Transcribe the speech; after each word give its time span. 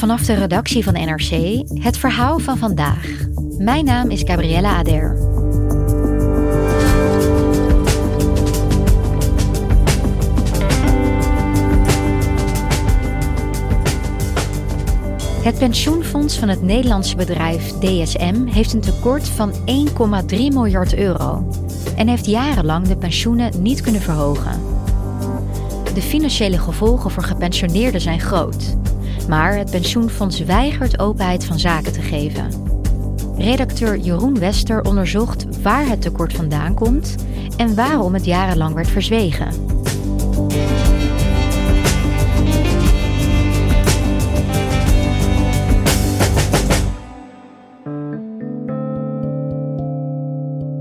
Vanaf 0.00 0.24
de 0.24 0.34
redactie 0.34 0.84
van 0.84 0.92
NRC 0.92 1.62
het 1.82 1.96
verhaal 1.98 2.38
van 2.38 2.58
vandaag. 2.58 3.08
Mijn 3.58 3.84
naam 3.84 4.10
is 4.10 4.22
Gabriella 4.24 4.76
Ader. 4.76 5.16
Het 15.42 15.58
pensioenfonds 15.58 16.38
van 16.38 16.48
het 16.48 16.62
Nederlandse 16.62 17.16
bedrijf 17.16 17.72
DSM 17.78 18.46
heeft 18.46 18.72
een 18.72 18.80
tekort 18.80 19.28
van 19.28 19.52
1,3 19.52 19.58
miljard 20.28 20.94
euro 20.94 21.48
en 21.96 22.08
heeft 22.08 22.26
jarenlang 22.26 22.88
de 22.88 22.96
pensioenen 22.96 23.62
niet 23.62 23.80
kunnen 23.80 24.00
verhogen. 24.00 24.60
De 25.94 26.02
financiële 26.02 26.58
gevolgen 26.58 27.10
voor 27.10 27.22
gepensioneerden 27.22 28.00
zijn 28.00 28.20
groot, 28.20 28.76
maar 29.30 29.56
het 29.56 29.70
pensioenfonds 29.70 30.40
weigert 30.40 30.98
openheid 30.98 31.44
van 31.44 31.58
zaken 31.58 31.92
te 31.92 32.00
geven. 32.00 32.50
Redacteur 33.36 33.96
Jeroen 33.96 34.38
Wester 34.38 34.82
onderzocht 34.82 35.62
waar 35.62 35.86
het 35.86 36.02
tekort 36.02 36.32
vandaan 36.32 36.74
komt 36.74 37.14
en 37.56 37.74
waarom 37.74 38.14
het 38.14 38.24
jarenlang 38.24 38.74
werd 38.74 38.88
verzwegen. 38.88 39.48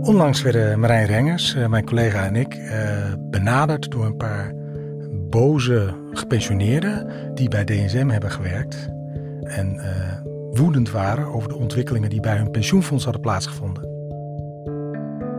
Onlangs 0.01 0.41
werden 0.41 0.79
Marijn 0.79 1.05
Rengers, 1.05 1.55
eh, 1.55 1.67
mijn 1.67 1.85
collega 1.85 2.25
en 2.25 2.35
ik, 2.35 2.53
eh, 2.53 3.13
benaderd 3.17 3.91
door 3.91 4.05
een 4.05 4.17
paar 4.17 4.53
boze 5.29 5.93
gepensioneerden 6.11 7.07
die 7.33 7.49
bij 7.49 7.63
DSM 7.63 8.07
hebben 8.07 8.31
gewerkt 8.31 8.89
en 9.43 9.75
uh, 9.75 9.83
woedend 10.51 10.91
waren 10.91 11.33
over 11.33 11.49
de 11.49 11.55
ontwikkelingen 11.55 12.09
die 12.09 12.19
bij 12.19 12.37
hun 12.37 12.51
pensioenfonds 12.51 13.03
hadden 13.03 13.21
plaatsgevonden. 13.21 13.87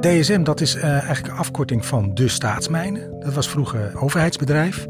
DSM, 0.00 0.42
dat 0.42 0.60
is 0.60 0.76
uh, 0.76 0.84
eigenlijk 0.84 1.26
een 1.26 1.38
afkorting 1.38 1.86
van 1.86 2.14
de 2.14 2.28
staatsmijnen. 2.28 3.20
Dat 3.20 3.34
was 3.34 3.48
vroeger 3.48 3.80
een 3.80 3.96
overheidsbedrijf. 3.96 4.86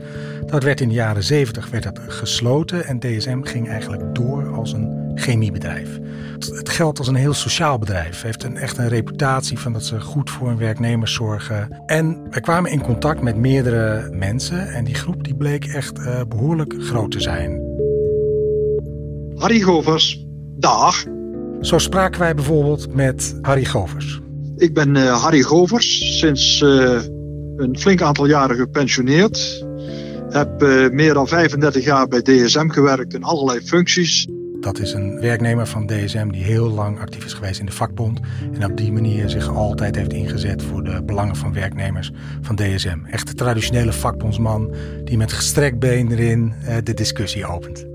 Dat 0.46 0.62
werd 0.62 0.80
in 0.80 0.88
de 0.88 0.94
jaren 0.94 1.22
70 1.22 1.70
werd 1.70 1.98
gesloten 2.06 2.86
en 2.86 2.98
DSM 2.98 3.42
ging 3.42 3.68
eigenlijk 3.68 4.14
door 4.14 4.54
als 4.54 4.72
een 4.72 4.89
chemiebedrijf. 5.20 5.98
Het 6.38 6.68
geldt 6.68 6.98
als 6.98 7.08
een 7.08 7.14
heel 7.14 7.34
sociaal 7.34 7.78
bedrijf. 7.78 8.22
heeft 8.22 8.42
een, 8.42 8.56
echt 8.56 8.78
een 8.78 8.88
reputatie 8.88 9.58
van 9.58 9.72
dat 9.72 9.84
ze 9.84 10.00
goed 10.00 10.30
voor 10.30 10.48
hun 10.48 10.58
werknemers 10.58 11.14
zorgen. 11.14 11.82
En 11.86 12.26
wij 12.30 12.40
kwamen 12.40 12.70
in 12.70 12.82
contact 12.82 13.22
met 13.22 13.36
meerdere 13.36 14.10
mensen 14.12 14.68
en 14.68 14.84
die 14.84 14.94
groep 14.94 15.24
die 15.24 15.34
bleek 15.34 15.64
echt 15.64 15.98
uh, 15.98 16.20
behoorlijk 16.28 16.74
groot 16.78 17.10
te 17.10 17.20
zijn. 17.20 17.60
Harry 19.34 19.60
Govers, 19.60 20.26
dag. 20.58 21.04
Zo 21.60 21.78
spraken 21.78 22.20
wij 22.20 22.34
bijvoorbeeld 22.34 22.94
met 22.94 23.38
Harry 23.40 23.64
Govers. 23.64 24.20
Ik 24.56 24.74
ben 24.74 24.94
uh, 24.94 25.22
Harry 25.22 25.42
Govers, 25.42 26.18
sinds 26.18 26.60
uh, 26.60 27.00
een 27.56 27.78
flink 27.78 28.02
aantal 28.02 28.26
jaren 28.26 28.56
gepensioneerd. 28.56 29.66
Heb 30.28 30.62
uh, 30.62 30.90
meer 30.90 31.14
dan 31.14 31.28
35 31.28 31.84
jaar 31.84 32.08
bij 32.08 32.22
DSM 32.22 32.68
gewerkt 32.68 33.14
in 33.14 33.22
allerlei 33.22 33.60
functies. 33.60 34.26
Dat 34.60 34.78
is 34.78 34.92
een 34.92 35.20
werknemer 35.20 35.66
van 35.66 35.86
DSM 35.86 36.28
die 36.28 36.44
heel 36.44 36.70
lang 36.70 37.00
actief 37.00 37.24
is 37.24 37.32
geweest 37.32 37.60
in 37.60 37.66
de 37.66 37.72
vakbond. 37.72 38.20
En 38.52 38.70
op 38.70 38.76
die 38.76 38.92
manier 38.92 39.28
zich 39.28 39.48
altijd 39.48 39.96
heeft 39.96 40.12
ingezet 40.12 40.62
voor 40.62 40.84
de 40.84 41.02
belangen 41.02 41.36
van 41.36 41.52
werknemers 41.52 42.10
van 42.40 42.56
DSM. 42.56 42.98
Echt 43.10 43.26
de 43.26 43.34
traditionele 43.34 43.92
vakbondsman 43.92 44.74
die 45.04 45.16
met 45.16 45.32
gestrekt 45.32 45.78
been 45.78 46.10
erin 46.10 46.52
de 46.84 46.94
discussie 46.94 47.46
opent. 47.46 47.86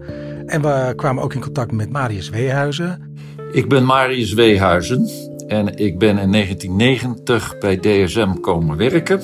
En 0.45 0.61
we 0.61 0.93
kwamen 0.95 1.23
ook 1.23 1.33
in 1.33 1.41
contact 1.41 1.71
met 1.71 1.89
Marius 1.89 2.29
Weehuizen. 2.29 3.15
Ik 3.51 3.69
ben 3.69 3.85
Marius 3.85 4.33
Weehuizen 4.33 5.09
en 5.47 5.77
ik 5.77 5.99
ben 5.99 6.17
in 6.17 6.31
1990 6.31 7.57
bij 7.57 7.77
DSM 7.79 8.33
komen 8.33 8.77
werken. 8.77 9.21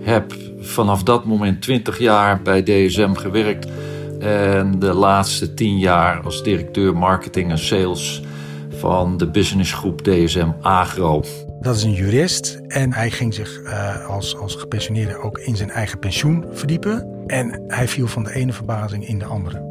Heb 0.00 0.34
vanaf 0.58 1.02
dat 1.02 1.24
moment 1.24 1.62
20 1.62 1.98
jaar 1.98 2.42
bij 2.42 2.62
DSM 2.62 3.12
gewerkt. 3.12 3.66
En 4.20 4.78
de 4.78 4.92
laatste 4.92 5.54
10 5.54 5.78
jaar 5.78 6.22
als 6.22 6.42
directeur 6.42 6.96
marketing 6.96 7.50
en 7.50 7.58
sales 7.58 8.22
van 8.68 9.16
de 9.16 9.30
businessgroep 9.30 10.02
DSM 10.04 10.50
Agro. 10.60 11.22
Dat 11.60 11.76
is 11.76 11.82
een 11.82 11.92
jurist 11.92 12.60
en 12.66 12.92
hij 12.92 13.10
ging 13.10 13.34
zich 13.34 13.60
uh, 13.60 14.06
als, 14.06 14.36
als 14.36 14.54
gepensioneerde 14.54 15.16
ook 15.16 15.38
in 15.38 15.56
zijn 15.56 15.70
eigen 15.70 15.98
pensioen 15.98 16.44
verdiepen. 16.52 17.24
En 17.26 17.64
hij 17.68 17.88
viel 17.88 18.06
van 18.06 18.24
de 18.24 18.34
ene 18.34 18.52
verbazing 18.52 19.08
in 19.08 19.18
de 19.18 19.24
andere. 19.24 19.68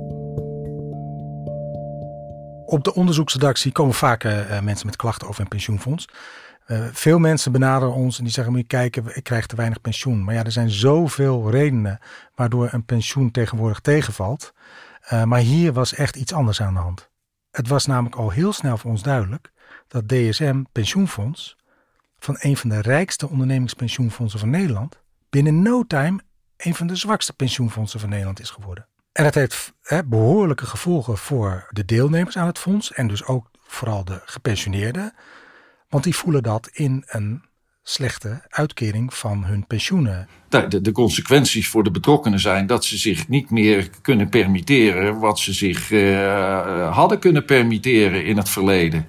Op 2.65 2.83
de 2.83 2.93
onderzoeksredactie 2.93 3.71
komen 3.71 3.93
vaak 3.93 4.23
uh, 4.23 4.59
mensen 4.59 4.85
met 4.85 4.95
klachten 4.95 5.27
over 5.27 5.41
een 5.41 5.47
pensioenfonds. 5.47 6.07
Uh, 6.71 6.87
veel 6.91 7.19
mensen 7.19 7.51
benaderen 7.51 7.93
ons 7.93 8.17
en 8.17 8.23
die 8.23 8.33
zeggen: 8.33 8.53
Moet 8.53 8.71
je 8.71 9.01
ik 9.13 9.23
krijg 9.23 9.45
te 9.45 9.55
weinig 9.55 9.81
pensioen. 9.81 10.23
Maar 10.23 10.33
ja, 10.33 10.43
er 10.43 10.51
zijn 10.51 10.69
zoveel 10.69 11.51
redenen 11.51 11.99
waardoor 12.35 12.69
een 12.71 12.85
pensioen 12.85 13.31
tegenwoordig 13.31 13.79
tegenvalt. 13.79 14.53
Uh, 15.13 15.23
maar 15.23 15.39
hier 15.39 15.73
was 15.73 15.93
echt 15.93 16.15
iets 16.15 16.33
anders 16.33 16.61
aan 16.61 16.73
de 16.73 16.79
hand. 16.79 17.09
Het 17.51 17.67
was 17.67 17.85
namelijk 17.85 18.15
al 18.15 18.29
heel 18.29 18.53
snel 18.53 18.77
voor 18.77 18.91
ons 18.91 19.03
duidelijk 19.03 19.51
dat 19.87 20.09
DSM 20.09 20.63
Pensioenfonds, 20.71 21.57
van 22.19 22.35
een 22.39 22.57
van 22.57 22.69
de 22.69 22.81
rijkste 22.81 23.29
ondernemingspensioenfondsen 23.29 24.39
van 24.39 24.49
Nederland, 24.49 25.01
binnen 25.29 25.61
no 25.61 25.83
time 25.87 26.19
een 26.57 26.75
van 26.75 26.87
de 26.87 26.95
zwakste 26.95 27.33
pensioenfondsen 27.33 27.99
van 27.99 28.09
Nederland 28.09 28.39
is 28.39 28.49
geworden. 28.49 28.87
En 29.11 29.23
dat 29.23 29.33
heeft 29.33 29.73
behoorlijke 30.05 30.65
gevolgen 30.65 31.17
voor 31.17 31.67
de 31.69 31.85
deelnemers 31.85 32.37
aan 32.37 32.47
het 32.47 32.59
fonds 32.59 32.93
en 32.93 33.07
dus 33.07 33.25
ook 33.25 33.49
vooral 33.63 34.05
de 34.05 34.21
gepensioneerden. 34.25 35.13
Want 35.89 36.03
die 36.03 36.15
voelen 36.15 36.43
dat 36.43 36.69
in 36.73 37.03
een 37.07 37.43
slechte 37.83 38.41
uitkering 38.47 39.13
van 39.13 39.43
hun 39.43 39.67
pensioenen. 39.67 40.27
De, 40.49 40.81
de, 40.81 40.91
consequenties 40.91 41.69
voor 41.69 41.83
de 41.83 41.91
betrokkenen 41.91 42.39
zijn 42.39 42.67
dat 42.67 42.85
ze 42.85 42.97
zich 42.97 43.27
niet 43.27 43.49
meer 43.49 43.89
kunnen 44.01 44.29
permitteren 44.29 45.19
wat 45.19 45.39
ze 45.39 45.53
zich 45.53 45.91
uh, 45.91 46.95
hadden 46.95 47.19
kunnen 47.19 47.45
permitteren 47.45 48.25
in 48.25 48.37
het 48.37 48.49
verleden. 48.49 49.07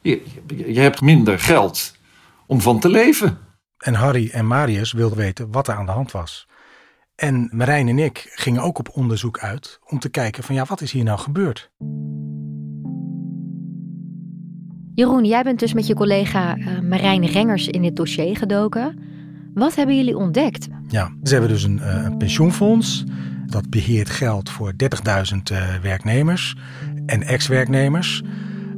Je, 0.00 0.22
je 0.66 0.80
hebt 0.80 1.00
minder 1.00 1.38
geld 1.38 1.96
om 2.46 2.60
van 2.60 2.80
te 2.80 2.88
leven. 2.88 3.38
En 3.78 3.94
Harry 3.94 4.30
en 4.32 4.46
Marius 4.46 4.92
wilden 4.92 5.18
weten 5.18 5.52
wat 5.52 5.68
er 5.68 5.74
aan 5.74 5.86
de 5.86 5.92
hand 5.92 6.12
was. 6.12 6.48
En 7.14 7.48
Marijn 7.52 7.88
en 7.88 7.98
ik 7.98 8.32
gingen 8.34 8.62
ook 8.62 8.78
op 8.78 8.88
onderzoek 8.92 9.38
uit 9.38 9.78
om 9.84 9.98
te 9.98 10.08
kijken 10.08 10.42
van 10.42 10.54
ja, 10.54 10.64
wat 10.64 10.80
is 10.80 10.92
hier 10.92 11.04
nou 11.04 11.18
gebeurd? 11.18 11.70
Jeroen, 14.98 15.24
jij 15.24 15.42
bent 15.42 15.58
dus 15.58 15.72
met 15.72 15.86
je 15.86 15.94
collega 15.94 16.56
uh, 16.56 16.80
Marijn 16.80 17.26
Rengers 17.26 17.68
in 17.68 17.82
dit 17.82 17.96
dossier 17.96 18.36
gedoken. 18.36 18.98
Wat 19.54 19.74
hebben 19.74 19.96
jullie 19.96 20.16
ontdekt? 20.16 20.68
Ja, 20.88 21.12
ze 21.22 21.32
hebben 21.32 21.50
dus 21.50 21.62
een, 21.62 22.04
een 22.04 22.16
pensioenfonds. 22.16 23.04
Dat 23.46 23.70
beheert 23.70 24.10
geld 24.10 24.50
voor 24.50 24.72
30.000 24.72 24.78
uh, 25.52 25.74
werknemers 25.82 26.56
en 27.06 27.22
ex-werknemers. 27.22 28.22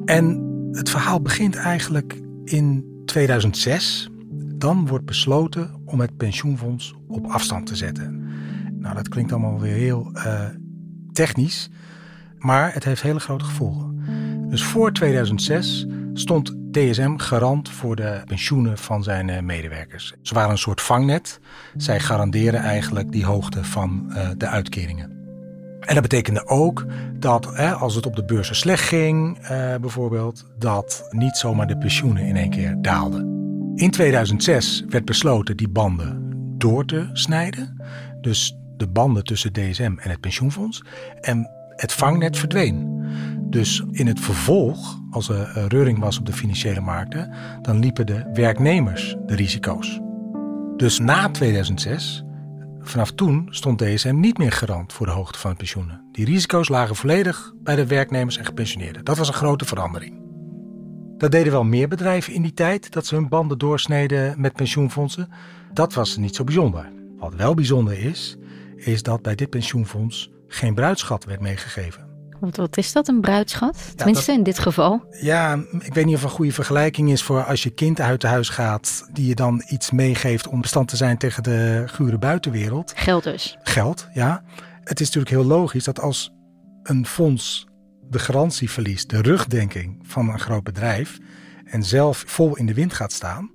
En 0.04 0.48
het 0.72 0.90
verhaal 0.90 1.20
begint 1.20 1.56
eigenlijk 1.56 2.20
in 2.44 2.84
2006. 3.04 4.10
Dan 4.54 4.86
wordt 4.86 5.04
besloten 5.04 5.70
om 5.84 6.00
het 6.00 6.16
pensioenfonds 6.16 6.94
op 7.08 7.26
afstand 7.26 7.66
te 7.66 7.76
zetten. 7.76 8.24
Nou, 8.78 8.94
dat 8.94 9.08
klinkt 9.08 9.32
allemaal 9.32 9.60
weer 9.60 9.76
heel 9.76 10.12
technisch, 11.12 11.70
maar 12.38 12.74
het 12.74 12.84
heeft 12.84 13.02
hele 13.02 13.20
grote 13.20 13.44
gevolgen. 13.44 13.98
Dus 14.50 14.64
voor 14.64 14.92
2006 14.92 15.86
stond 16.12 16.54
DSM 16.70 17.16
garant 17.16 17.68
voor 17.68 17.96
de 17.96 18.22
pensioenen 18.26 18.78
van 18.78 19.02
zijn 19.02 19.28
eh, 19.28 19.42
medewerkers. 19.42 20.14
Ze 20.22 20.34
waren 20.34 20.50
een 20.50 20.58
soort 20.58 20.80
vangnet. 20.80 21.40
Zij 21.76 22.00
garanderen 22.00 22.60
eigenlijk 22.60 23.12
die 23.12 23.24
hoogte 23.24 23.64
van 23.64 24.04
uh, 24.08 24.28
de 24.36 24.46
uitkeringen. 24.46 25.18
En 25.80 25.94
dat 25.94 26.02
betekende 26.02 26.46
ook 26.46 26.86
dat 27.18 27.56
als 27.56 27.94
het 27.94 28.06
op 28.06 28.16
de 28.16 28.24
beurzen 28.24 28.56
slecht 28.56 28.88
ging, 28.88 29.38
uh, 29.42 29.48
bijvoorbeeld, 29.80 30.46
dat 30.58 31.08
niet 31.10 31.36
zomaar 31.36 31.66
de 31.66 31.78
pensioenen 31.78 32.22
in 32.22 32.36
één 32.36 32.50
keer 32.50 32.76
daalden. 32.80 33.38
In 33.74 33.90
2006 33.90 34.84
werd 34.88 35.04
besloten 35.04 35.56
die 35.56 35.68
banden 35.68 36.30
door 36.58 36.84
te 36.84 37.10
snijden. 37.12 37.82
Dus 38.20 38.56
de 38.76 38.88
banden 38.88 39.24
tussen 39.24 39.52
DSM 39.52 39.94
en 39.96 40.10
het 40.10 40.20
pensioenfonds. 40.20 40.84
En 41.20 41.50
het 41.80 41.92
vangnet 41.92 42.38
verdween. 42.38 42.88
Dus 43.50 43.84
in 43.90 44.06
het 44.06 44.20
vervolg, 44.20 45.00
als 45.10 45.28
er 45.28 45.66
reuring 45.68 45.98
was 45.98 46.18
op 46.18 46.26
de 46.26 46.32
financiële 46.32 46.80
markten, 46.80 47.32
dan 47.62 47.78
liepen 47.78 48.06
de 48.06 48.30
werknemers 48.32 49.16
de 49.26 49.34
risico's. 49.34 50.00
Dus 50.76 50.98
na 50.98 51.30
2006, 51.30 52.24
vanaf 52.80 53.12
toen, 53.12 53.46
stond 53.50 53.78
DSM 53.78 54.20
niet 54.20 54.38
meer 54.38 54.52
garant 54.52 54.92
voor 54.92 55.06
de 55.06 55.12
hoogte 55.12 55.38
van 55.38 55.50
de 55.50 55.56
pensioenen. 55.56 56.04
Die 56.12 56.24
risico's 56.24 56.68
lagen 56.68 56.96
volledig 56.96 57.52
bij 57.62 57.76
de 57.76 57.86
werknemers 57.86 58.36
en 58.36 58.44
gepensioneerden. 58.44 59.04
Dat 59.04 59.16
was 59.16 59.28
een 59.28 59.34
grote 59.34 59.64
verandering. 59.64 60.18
Dat 61.16 61.30
deden 61.30 61.52
wel 61.52 61.64
meer 61.64 61.88
bedrijven 61.88 62.32
in 62.32 62.42
die 62.42 62.54
tijd, 62.54 62.92
dat 62.92 63.06
ze 63.06 63.14
hun 63.14 63.28
banden 63.28 63.58
doorsneden 63.58 64.40
met 64.40 64.52
pensioenfondsen. 64.52 65.28
Dat 65.72 65.94
was 65.94 66.16
niet 66.16 66.34
zo 66.34 66.44
bijzonder. 66.44 66.92
Wat 67.18 67.34
wel 67.34 67.54
bijzonder 67.54 67.98
is, 67.98 68.36
is 68.76 69.02
dat 69.02 69.22
bij 69.22 69.34
dit 69.34 69.50
pensioenfonds 69.50 70.30
geen 70.52 70.74
bruidschat 70.74 71.24
werd 71.24 71.40
meegegeven. 71.40 72.08
Wat, 72.40 72.56
wat 72.56 72.76
is 72.76 72.92
dat, 72.92 73.08
een 73.08 73.20
bruidschat? 73.20 73.92
Tenminste, 73.96 74.32
in 74.32 74.42
dit 74.42 74.58
geval. 74.58 75.04
Ja, 75.20 75.64
ik 75.78 75.94
weet 75.94 76.04
niet 76.04 76.14
of 76.14 76.22
een 76.22 76.28
goede 76.28 76.52
vergelijking 76.52 77.10
is 77.10 77.22
voor 77.22 77.44
als 77.44 77.62
je 77.62 77.70
kind 77.70 78.00
uit 78.00 78.22
huis 78.22 78.48
gaat, 78.48 79.08
die 79.12 79.26
je 79.26 79.34
dan 79.34 79.62
iets 79.68 79.90
meegeeft 79.90 80.48
om 80.48 80.60
bestand 80.60 80.88
te 80.88 80.96
zijn 80.96 81.18
tegen 81.18 81.42
de 81.42 81.82
gure 81.86 82.18
buitenwereld. 82.18 82.92
Geld 82.96 83.24
dus. 83.24 83.58
Geld, 83.62 84.08
ja. 84.14 84.42
Het 84.84 85.00
is 85.00 85.06
natuurlijk 85.06 85.34
heel 85.34 85.44
logisch 85.44 85.84
dat 85.84 86.00
als 86.00 86.32
een 86.82 87.06
fonds 87.06 87.66
de 88.08 88.18
garantie 88.18 88.70
verliest, 88.70 89.10
de 89.10 89.22
rugdenking 89.22 89.98
van 90.02 90.28
een 90.28 90.40
groot 90.40 90.64
bedrijf 90.64 91.18
en 91.64 91.82
zelf 91.82 92.24
vol 92.26 92.56
in 92.56 92.66
de 92.66 92.74
wind 92.74 92.92
gaat 92.92 93.12
staan, 93.12 93.50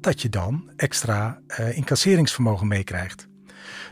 dat 0.00 0.22
je 0.22 0.28
dan 0.28 0.70
extra 0.76 1.40
uh, 1.60 1.76
incasseringsvermogen 1.76 2.66
meekrijgt. 2.66 3.28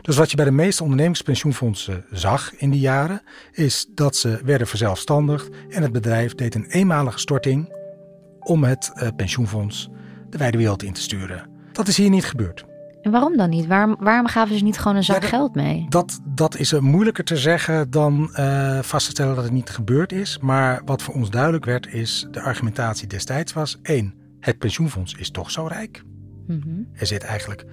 Dus 0.01 0.15
wat 0.17 0.29
je 0.29 0.35
bij 0.35 0.45
de 0.45 0.51
meeste 0.51 0.83
ondernemingspensioenfondsen 0.83 2.05
zag 2.11 2.55
in 2.55 2.69
die 2.69 2.79
jaren, 2.79 3.21
is 3.51 3.87
dat 3.93 4.15
ze 4.15 4.39
werden 4.43 4.67
verzelfstandigd 4.67 5.49
en 5.69 5.81
het 5.81 5.91
bedrijf 5.91 6.35
deed 6.35 6.55
een 6.55 6.65
eenmalige 6.65 7.19
storting 7.19 7.73
om 8.39 8.63
het 8.63 8.91
uh, 8.95 9.07
pensioenfonds 9.15 9.89
de 10.29 10.37
wijde 10.37 10.57
wereld 10.57 10.83
in 10.83 10.93
te 10.93 11.01
sturen. 11.01 11.49
Dat 11.71 11.87
is 11.87 11.97
hier 11.97 12.09
niet 12.09 12.25
gebeurd. 12.25 12.65
En 13.01 13.11
waarom 13.11 13.37
dan 13.37 13.49
niet? 13.49 13.67
Waarom, 13.67 13.95
waarom 13.99 14.27
gaven 14.27 14.57
ze 14.57 14.63
niet 14.63 14.77
gewoon 14.79 14.97
een 14.97 15.03
zak 15.03 15.15
Ja, 15.15 15.21
dat- 15.21 15.29
geld 15.29 15.55
mee? 15.55 15.85
Dat, 15.89 16.19
dat 16.25 16.57
is 16.57 16.71
er 16.71 16.83
moeilijker 16.83 17.23
te 17.23 17.37
zeggen 17.37 17.89
dan 17.91 18.33
eh, 18.33 18.79
vast 18.81 19.05
te 19.05 19.11
stellen 19.11 19.35
dat 19.35 19.43
het 19.43 19.53
niet 19.53 19.69
gebeurd 19.69 20.11
is. 20.11 20.37
Maar 20.41 20.81
wat 20.85 21.01
voor 21.01 21.13
ons 21.13 21.29
duidelijk 21.29 21.65
werd 21.65 21.93
is, 21.93 22.27
de 22.31 22.41
argumentatie 22.41 23.07
destijds 23.07 23.53
was... 23.53 23.77
één, 23.81 24.13
het 24.39 24.57
pensioenfonds 24.57 25.13
is 25.13 25.31
toch 25.31 25.51
zo 25.51 25.65
rijk. 25.65 26.03
Mhm. 26.47 26.69
Er 26.93 27.05
zit 27.07 27.23
eigenlijk 27.23 27.65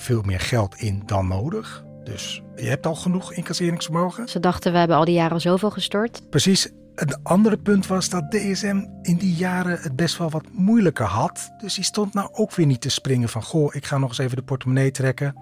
veel 0.00 0.22
meer 0.22 0.40
geld 0.40 0.74
in 0.74 1.02
dan 1.06 1.28
nodig. 1.28 1.84
Dus 2.04 2.42
je 2.56 2.68
hebt 2.68 2.86
al 2.86 2.94
genoeg 2.94 3.32
incasseringsvermogen. 3.32 4.28
Ze 4.28 4.40
dachten, 4.40 4.72
we 4.72 4.78
hebben 4.78 4.96
al 4.96 5.04
die 5.04 5.14
jaren 5.14 5.32
al 5.32 5.40
zoveel 5.40 5.70
gestort. 5.70 6.30
Precies. 6.30 6.70
Een 6.94 7.18
andere 7.22 7.56
punt 7.56 7.86
was 7.86 8.08
dat 8.08 8.30
DSM 8.30 8.86
in 9.02 9.16
die 9.16 9.34
jaren 9.34 9.78
het 9.80 9.96
best 9.96 10.18
wel 10.18 10.30
wat 10.30 10.44
moeilijker 10.52 11.06
had. 11.06 11.50
Dus 11.58 11.74
die 11.74 11.84
stond 11.84 12.14
nou 12.14 12.28
ook 12.32 12.54
weer 12.54 12.66
niet 12.66 12.80
te 12.80 12.90
springen 12.90 13.28
van... 13.28 13.42
goh, 13.42 13.74
ik 13.74 13.86
ga 13.86 13.98
nog 13.98 14.08
eens 14.08 14.18
even 14.18 14.36
de 14.36 14.42
portemonnee 14.42 14.90
trekken... 14.90 15.34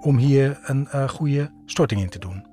om 0.00 0.16
hier 0.16 0.58
een 0.62 0.88
eh, 0.88 1.08
goede 1.08 1.50
storting 1.66 2.00
in 2.00 2.08
te 2.08 2.18
doen. 2.18 2.46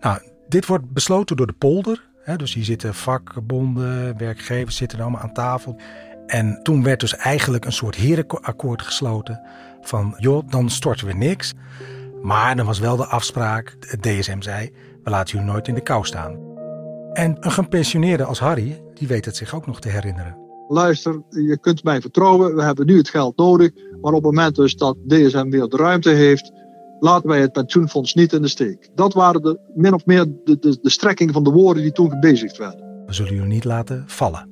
Nou, 0.00 0.20
dit 0.48 0.66
wordt 0.66 0.92
besloten 0.92 1.36
door 1.36 1.46
de 1.46 1.52
polder. 1.52 2.08
Hè, 2.22 2.36
dus 2.36 2.54
hier 2.54 2.64
zitten 2.64 2.94
vakbonden, 2.94 4.18
werkgevers 4.18 4.76
zitten 4.76 5.00
allemaal 5.00 5.20
aan 5.20 5.32
tafel. 5.32 5.80
En 6.26 6.60
toen 6.62 6.82
werd 6.82 7.00
dus 7.00 7.16
eigenlijk 7.16 7.64
een 7.64 7.72
soort 7.72 7.94
herenakkoord 7.94 8.82
gesloten... 8.82 9.40
van 9.88 10.14
joh, 10.18 10.48
dan 10.48 10.70
storten 10.70 11.06
we 11.06 11.12
niks. 11.12 11.54
Maar 12.22 12.56
dan 12.56 12.66
was 12.66 12.78
wel 12.78 12.96
de 12.96 13.06
afspraak, 13.06 13.76
het 13.80 14.02
DSM 14.02 14.40
zei... 14.40 14.70
we 15.02 15.10
laten 15.10 15.36
jullie 15.36 15.52
nooit 15.52 15.68
in 15.68 15.74
de 15.74 15.80
kou 15.80 16.04
staan. 16.04 16.38
En 17.12 17.36
een 17.40 17.52
gepensioneerde 17.52 18.24
als 18.24 18.38
Harry, 18.38 18.82
die 18.94 19.08
weet 19.08 19.24
het 19.24 19.36
zich 19.36 19.54
ook 19.54 19.66
nog 19.66 19.80
te 19.80 19.88
herinneren. 19.88 20.36
Luister, 20.68 21.22
je 21.28 21.58
kunt 21.60 21.84
mij 21.84 22.00
vertrouwen, 22.00 22.54
we 22.54 22.62
hebben 22.62 22.86
nu 22.86 22.96
het 22.96 23.08
geld 23.08 23.36
nodig. 23.36 23.70
Maar 23.74 24.12
op 24.12 24.22
het 24.22 24.32
moment 24.32 24.54
dus 24.54 24.76
dat 24.76 24.96
DSM 25.06 25.48
weer 25.48 25.68
de 25.68 25.76
ruimte 25.76 26.10
heeft, 26.10 26.52
laten 27.00 27.28
wij 27.28 27.40
het 27.40 27.52
pensioenfonds 27.52 28.14
niet 28.14 28.32
in 28.32 28.42
de 28.42 28.48
steek. 28.48 28.88
Dat 28.94 29.14
waren 29.14 29.42
de, 29.42 29.58
min 29.74 29.94
of 29.94 30.06
meer 30.06 30.24
de, 30.44 30.58
de, 30.58 30.78
de 30.82 30.90
strekking 30.90 31.32
van 31.32 31.44
de 31.44 31.50
woorden 31.50 31.82
die 31.82 31.92
toen 31.92 32.10
gebezigd 32.10 32.56
werden. 32.56 33.02
We 33.06 33.12
zullen 33.12 33.34
jullie 33.34 33.48
niet 33.48 33.64
laten 33.64 34.04
vallen. 34.06 34.48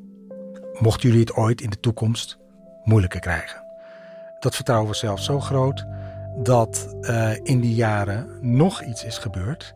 Mochten 0.78 1.08
jullie 1.08 1.24
het 1.24 1.34
ooit 1.34 1.60
in 1.60 1.70
de 1.70 1.80
toekomst 1.80 2.38
moeilijker 2.84 3.20
krijgen. 3.20 3.61
Dat 4.42 4.54
vertrouwen 4.54 4.88
was 4.88 4.98
zelfs 4.98 5.24
zo 5.24 5.40
groot 5.40 5.86
dat 6.36 6.96
eh, 7.00 7.30
in 7.42 7.60
die 7.60 7.74
jaren 7.74 8.38
nog 8.40 8.82
iets 8.82 9.04
is 9.04 9.18
gebeurd. 9.18 9.74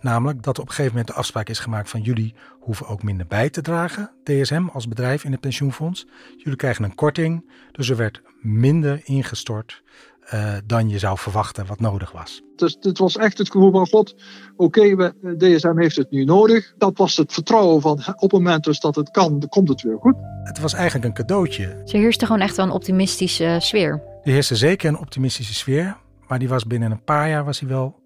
Namelijk 0.00 0.42
dat 0.42 0.58
op 0.58 0.64
een 0.64 0.70
gegeven 0.70 0.90
moment 0.90 1.06
de 1.08 1.14
afspraak 1.20 1.48
is 1.48 1.58
gemaakt 1.58 1.90
van 1.90 2.00
jullie 2.00 2.34
hoeven 2.60 2.86
ook 2.86 3.02
minder 3.02 3.26
bij 3.26 3.50
te 3.50 3.60
dragen, 3.62 4.10
DSM 4.24 4.66
als 4.72 4.88
bedrijf 4.88 5.24
in 5.24 5.32
het 5.32 5.40
pensioenfonds. 5.40 6.06
Jullie 6.36 6.56
krijgen 6.56 6.84
een 6.84 6.94
korting, 6.94 7.50
dus 7.72 7.88
er 7.88 7.96
werd 7.96 8.22
minder 8.40 9.00
ingestort 9.04 9.82
eh, 10.20 10.54
dan 10.66 10.88
je 10.88 10.98
zou 10.98 11.18
verwachten 11.18 11.66
wat 11.66 11.80
nodig 11.80 12.12
was. 12.12 12.42
Dus 12.56 12.76
het 12.80 12.98
was 12.98 13.16
echt 13.16 13.38
het 13.38 13.50
gevoel 13.50 13.70
van 13.70 13.86
God, 13.88 14.14
oké, 14.56 14.94
we- 14.96 15.36
DSM 15.38 15.78
heeft 15.78 15.96
het 15.96 16.10
nu 16.10 16.24
nodig. 16.24 16.74
Dat 16.78 16.98
was 16.98 17.16
het 17.16 17.32
vertrouwen 17.32 17.80
van 17.80 17.92
op 18.14 18.20
het 18.20 18.32
moment 18.32 18.64
dus 18.64 18.80
dat 18.80 18.94
het 18.94 19.10
kan, 19.10 19.38
dan 19.38 19.48
komt 19.48 19.68
het 19.68 19.82
weer 19.82 19.96
goed. 20.00 20.14
Het 20.44 20.58
was 20.60 20.72
eigenlijk 20.72 21.04
een 21.04 21.14
cadeautje. 21.26 21.82
Ze 21.84 21.96
heerste 21.96 22.26
gewoon 22.26 22.40
echt 22.40 22.56
wel 22.56 22.66
een 22.66 22.72
optimistische 22.72 23.44
eh, 23.44 23.60
sfeer. 23.60 24.02
Er 24.22 24.32
heerste 24.32 24.56
zeker 24.56 24.88
een 24.88 24.98
optimistische 24.98 25.54
sfeer, 25.54 25.96
maar 26.28 26.38
die 26.38 26.48
was 26.48 26.66
binnen 26.66 26.90
een 26.90 27.04
paar 27.04 27.28
jaar 27.28 27.44
was 27.44 27.60
hij 27.60 27.68
wel 27.68 27.98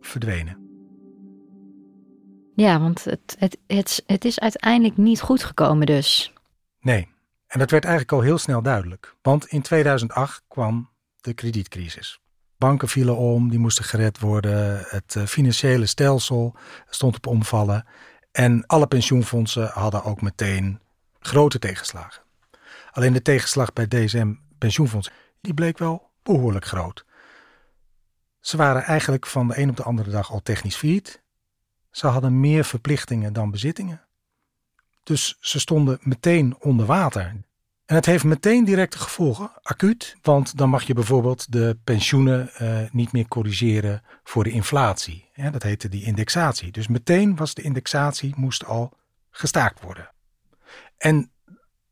verdwenen. 0.00 0.63
Ja, 2.54 2.80
want 2.80 3.04
het, 3.04 3.36
het, 3.38 3.58
het, 3.66 4.02
het 4.06 4.24
is 4.24 4.40
uiteindelijk 4.40 4.96
niet 4.96 5.20
goed 5.20 5.44
gekomen 5.44 5.86
dus. 5.86 6.32
Nee, 6.80 7.08
en 7.46 7.58
dat 7.58 7.70
werd 7.70 7.84
eigenlijk 7.84 8.12
al 8.12 8.20
heel 8.20 8.38
snel 8.38 8.62
duidelijk. 8.62 9.14
Want 9.22 9.46
in 9.46 9.62
2008 9.62 10.42
kwam 10.48 10.90
de 11.20 11.34
kredietcrisis. 11.34 12.20
Banken 12.56 12.88
vielen 12.88 13.16
om, 13.16 13.50
die 13.50 13.58
moesten 13.58 13.84
gered 13.84 14.18
worden. 14.18 14.84
Het 14.88 15.16
eh, 15.16 15.24
financiële 15.24 15.86
stelsel 15.86 16.56
stond 16.88 17.16
op 17.16 17.26
omvallen. 17.26 17.86
En 18.32 18.66
alle 18.66 18.86
pensioenfondsen 18.86 19.68
hadden 19.72 20.04
ook 20.04 20.20
meteen 20.20 20.80
grote 21.18 21.58
tegenslagen. 21.58 22.22
Alleen 22.90 23.12
de 23.12 23.22
tegenslag 23.22 23.72
bij 23.72 23.86
DSM 23.86 24.34
Pensioenfonds, 24.58 25.10
die 25.40 25.54
bleek 25.54 25.78
wel 25.78 26.10
behoorlijk 26.22 26.64
groot. 26.64 27.04
Ze 28.40 28.56
waren 28.56 28.82
eigenlijk 28.82 29.26
van 29.26 29.48
de 29.48 29.58
een 29.58 29.70
op 29.70 29.76
de 29.76 29.82
andere 29.82 30.10
dag 30.10 30.30
al 30.30 30.42
technisch 30.42 30.76
failliet. 30.76 31.22
Ze 31.94 32.06
hadden 32.06 32.40
meer 32.40 32.64
verplichtingen 32.64 33.32
dan 33.32 33.50
bezittingen. 33.50 34.02
Dus 35.02 35.36
ze 35.40 35.60
stonden 35.60 35.98
meteen 36.00 36.56
onder 36.58 36.86
water. 36.86 37.22
En 37.86 37.94
het 37.94 38.06
heeft 38.06 38.24
meteen 38.24 38.64
directe 38.64 38.98
gevolgen, 38.98 39.50
acuut. 39.62 40.16
Want 40.22 40.56
dan 40.56 40.68
mag 40.68 40.82
je 40.82 40.94
bijvoorbeeld 40.94 41.52
de 41.52 41.78
pensioenen 41.84 42.54
eh, 42.54 42.90
niet 42.90 43.12
meer 43.12 43.28
corrigeren 43.28 44.02
voor 44.24 44.44
de 44.44 44.50
inflatie. 44.50 45.30
Dat 45.50 45.62
heette 45.62 45.88
die 45.88 46.04
indexatie. 46.04 46.72
Dus 46.72 46.88
meteen 46.88 47.36
was 47.36 47.54
de 47.54 47.62
indexatie 47.62 48.34
moest 48.36 48.64
al 48.64 48.92
gestaakt 49.30 49.80
worden. 49.80 50.10
En 50.96 51.30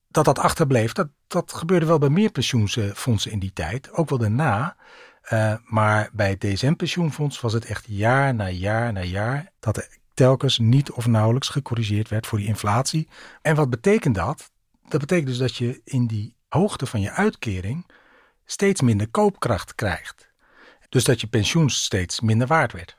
dat 0.08 0.24
dat 0.24 0.38
achterbleef, 0.38 0.92
dat, 0.92 1.08
dat 1.26 1.52
gebeurde 1.52 1.86
wel 1.86 1.98
bij 1.98 2.08
meer 2.08 2.30
pensioenfondsen 2.30 3.30
in 3.30 3.38
die 3.38 3.52
tijd. 3.52 3.92
Ook 3.92 4.08
wel 4.08 4.18
daarna. 4.18 4.76
Eh, 5.22 5.54
maar 5.64 6.10
bij 6.12 6.30
het 6.30 6.40
DSM-pensioenfonds 6.40 7.40
was 7.40 7.52
het 7.52 7.64
echt 7.64 7.84
jaar 7.88 8.34
na 8.34 8.48
jaar 8.48 8.92
na 8.92 9.02
jaar 9.02 9.52
dat 9.60 9.76
er 9.76 9.88
telkens 10.14 10.58
niet 10.58 10.90
of 10.90 11.06
nauwelijks 11.06 11.48
gecorrigeerd 11.48 12.08
werd 12.08 12.26
voor 12.26 12.38
die 12.38 12.46
inflatie. 12.46 13.08
En 13.42 13.54
wat 13.54 13.70
betekent 13.70 14.14
dat? 14.14 14.50
Dat 14.88 15.00
betekent 15.00 15.28
dus 15.28 15.38
dat 15.38 15.56
je 15.56 15.80
in 15.84 16.06
die 16.06 16.36
hoogte 16.48 16.86
van 16.86 17.00
je 17.00 17.10
uitkering 17.10 17.86
steeds 18.44 18.80
minder 18.80 19.08
koopkracht 19.08 19.74
krijgt. 19.74 20.30
Dus 20.88 21.04
dat 21.04 21.20
je 21.20 21.26
pensioen 21.26 21.70
steeds 21.70 22.20
minder 22.20 22.46
waard 22.46 22.72
werd. 22.72 22.96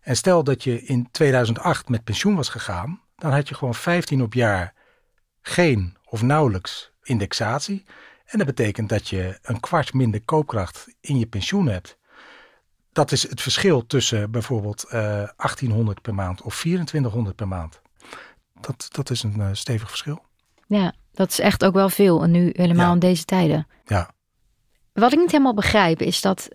En 0.00 0.16
stel 0.16 0.44
dat 0.44 0.64
je 0.64 0.82
in 0.82 1.10
2008 1.10 1.88
met 1.88 2.04
pensioen 2.04 2.36
was 2.36 2.48
gegaan, 2.48 3.00
dan 3.16 3.32
had 3.32 3.48
je 3.48 3.54
gewoon 3.54 3.74
15 3.74 4.22
op 4.22 4.34
jaar 4.34 4.74
geen 5.42 5.96
of 6.04 6.22
nauwelijks 6.22 6.92
indexatie. 7.02 7.84
En 8.30 8.38
dat 8.38 8.46
betekent 8.46 8.88
dat 8.88 9.08
je 9.08 9.38
een 9.42 9.60
kwart 9.60 9.92
minder 9.92 10.22
koopkracht 10.24 10.86
in 11.00 11.18
je 11.18 11.26
pensioen 11.26 11.66
hebt. 11.68 11.98
Dat 12.92 13.12
is 13.12 13.28
het 13.28 13.40
verschil 13.40 13.86
tussen 13.86 14.30
bijvoorbeeld 14.30 14.84
eh 14.84 14.90
1800 15.36 16.02
per 16.02 16.14
maand 16.14 16.42
of 16.42 16.58
2400 16.58 17.36
per 17.36 17.48
maand. 17.48 17.80
Dat, 18.60 18.88
dat 18.92 19.10
is 19.10 19.22
een 19.22 19.40
eh, 19.40 19.48
stevig 19.52 19.88
verschil. 19.88 20.24
Ja, 20.66 20.92
Dat 21.12 21.30
is 21.30 21.38
echt 21.40 21.64
ook 21.64 21.74
wel 21.74 21.88
veel. 21.88 22.22
En 22.22 22.30
nu 22.30 22.50
helemaal 22.52 22.86
Ja. 22.86 22.92
in 22.92 22.98
deze 22.98 23.24
tijden. 23.24 23.66
Ja. 23.86 24.10
Wat 24.92 25.12
ik 25.12 25.18
niet 25.18 25.30
helemaal 25.30 25.54
begrijp 25.54 26.00
is 26.02 26.20
dat 26.20 26.48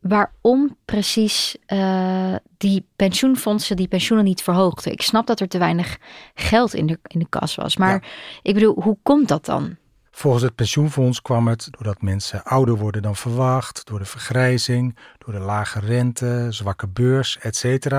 waarom 0.00 0.76
precies 0.84 1.56
eh, 1.66 2.34
die 2.56 2.86
pensioenfondsen 2.96 3.76
die 3.76 3.88
pensioenen 3.88 4.26
niet 4.26 4.42
verhoogden. 4.42 4.92
Ik 4.92 5.02
snap 5.02 5.26
dat 5.26 5.40
er 5.40 5.48
te 5.48 5.58
weinig 5.58 5.98
geld 6.34 6.74
in 6.74 6.86
de, 6.86 6.98
in 7.02 7.18
de 7.18 7.28
kas 7.28 7.54
was. 7.54 7.76
Maar 7.76 8.04
ik 8.42 8.54
bedoel, 8.54 8.82
hoe 8.82 8.98
komt 9.02 9.28
dat 9.28 9.44
dan? 9.44 9.76
Volgens 10.14 10.42
het 10.42 10.54
pensioenfonds 10.54 11.22
kwam 11.22 11.48
het 11.48 11.68
doordat 11.70 12.02
mensen 12.02 12.44
ouder 12.44 12.76
worden 12.76 13.02
dan 13.02 13.16
verwacht, 13.16 13.86
door 13.86 13.98
de 13.98 14.04
vergrijzing, 14.04 14.98
door 15.18 15.32
de 15.32 15.40
lage 15.40 15.80
rente, 15.80 16.46
zwakke 16.50 16.88
beurs, 16.88 17.38
etc. 17.38 17.90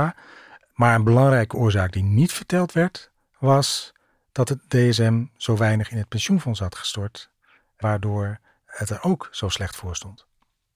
Maar 0.74 0.96
een 0.96 1.04
belangrijke 1.04 1.56
oorzaak 1.56 1.92
die 1.92 2.04
niet 2.04 2.32
verteld 2.32 2.72
werd, 2.72 3.12
was 3.40 3.94
dat 4.32 4.50
het 4.50 4.70
DSM 4.70 5.26
zo 5.38 5.58
weinig 5.58 5.92
in 5.92 5.98
het 5.98 6.08
pensioenfonds 6.08 6.60
had 6.60 6.76
gestort, 6.76 7.30
waardoor 7.78 8.40
het 8.66 8.90
er 8.90 9.04
ook 9.04 9.28
zo 9.32 9.50
slecht 9.50 9.76
voor 9.76 9.96
stond. 9.96 10.26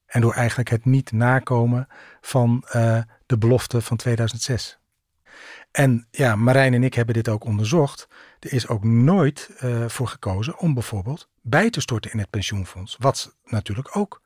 En 0.05 0.21
door 0.21 0.33
eigenlijk 0.33 0.69
het 0.69 0.85
niet 0.85 1.11
nakomen 1.11 1.87
van 2.21 2.63
eh, 2.67 3.01
de 3.25 3.37
belofte 3.37 3.81
van 3.81 3.97
2006. 3.97 4.77
En 5.71 6.07
ja, 6.11 6.35
Marijn 6.35 6.73
en 6.73 6.83
ik 6.83 6.93
hebben 6.93 7.13
dit 7.13 7.29
ook 7.29 7.45
onderzocht. 7.45 8.07
Er 8.39 8.53
is 8.53 8.67
ook 8.67 8.83
nooit 8.83 9.49
eh, 9.57 9.87
voor 9.87 10.07
gekozen 10.07 10.59
om 10.59 10.73
bijvoorbeeld 10.73 11.29
bij 11.41 11.69
te 11.69 11.81
storten 11.81 12.11
in 12.11 12.19
het 12.19 12.29
pensioenfonds. 12.29 12.95
Wat 12.99 13.35
natuurlijk 13.45 13.97
ook 13.97 14.21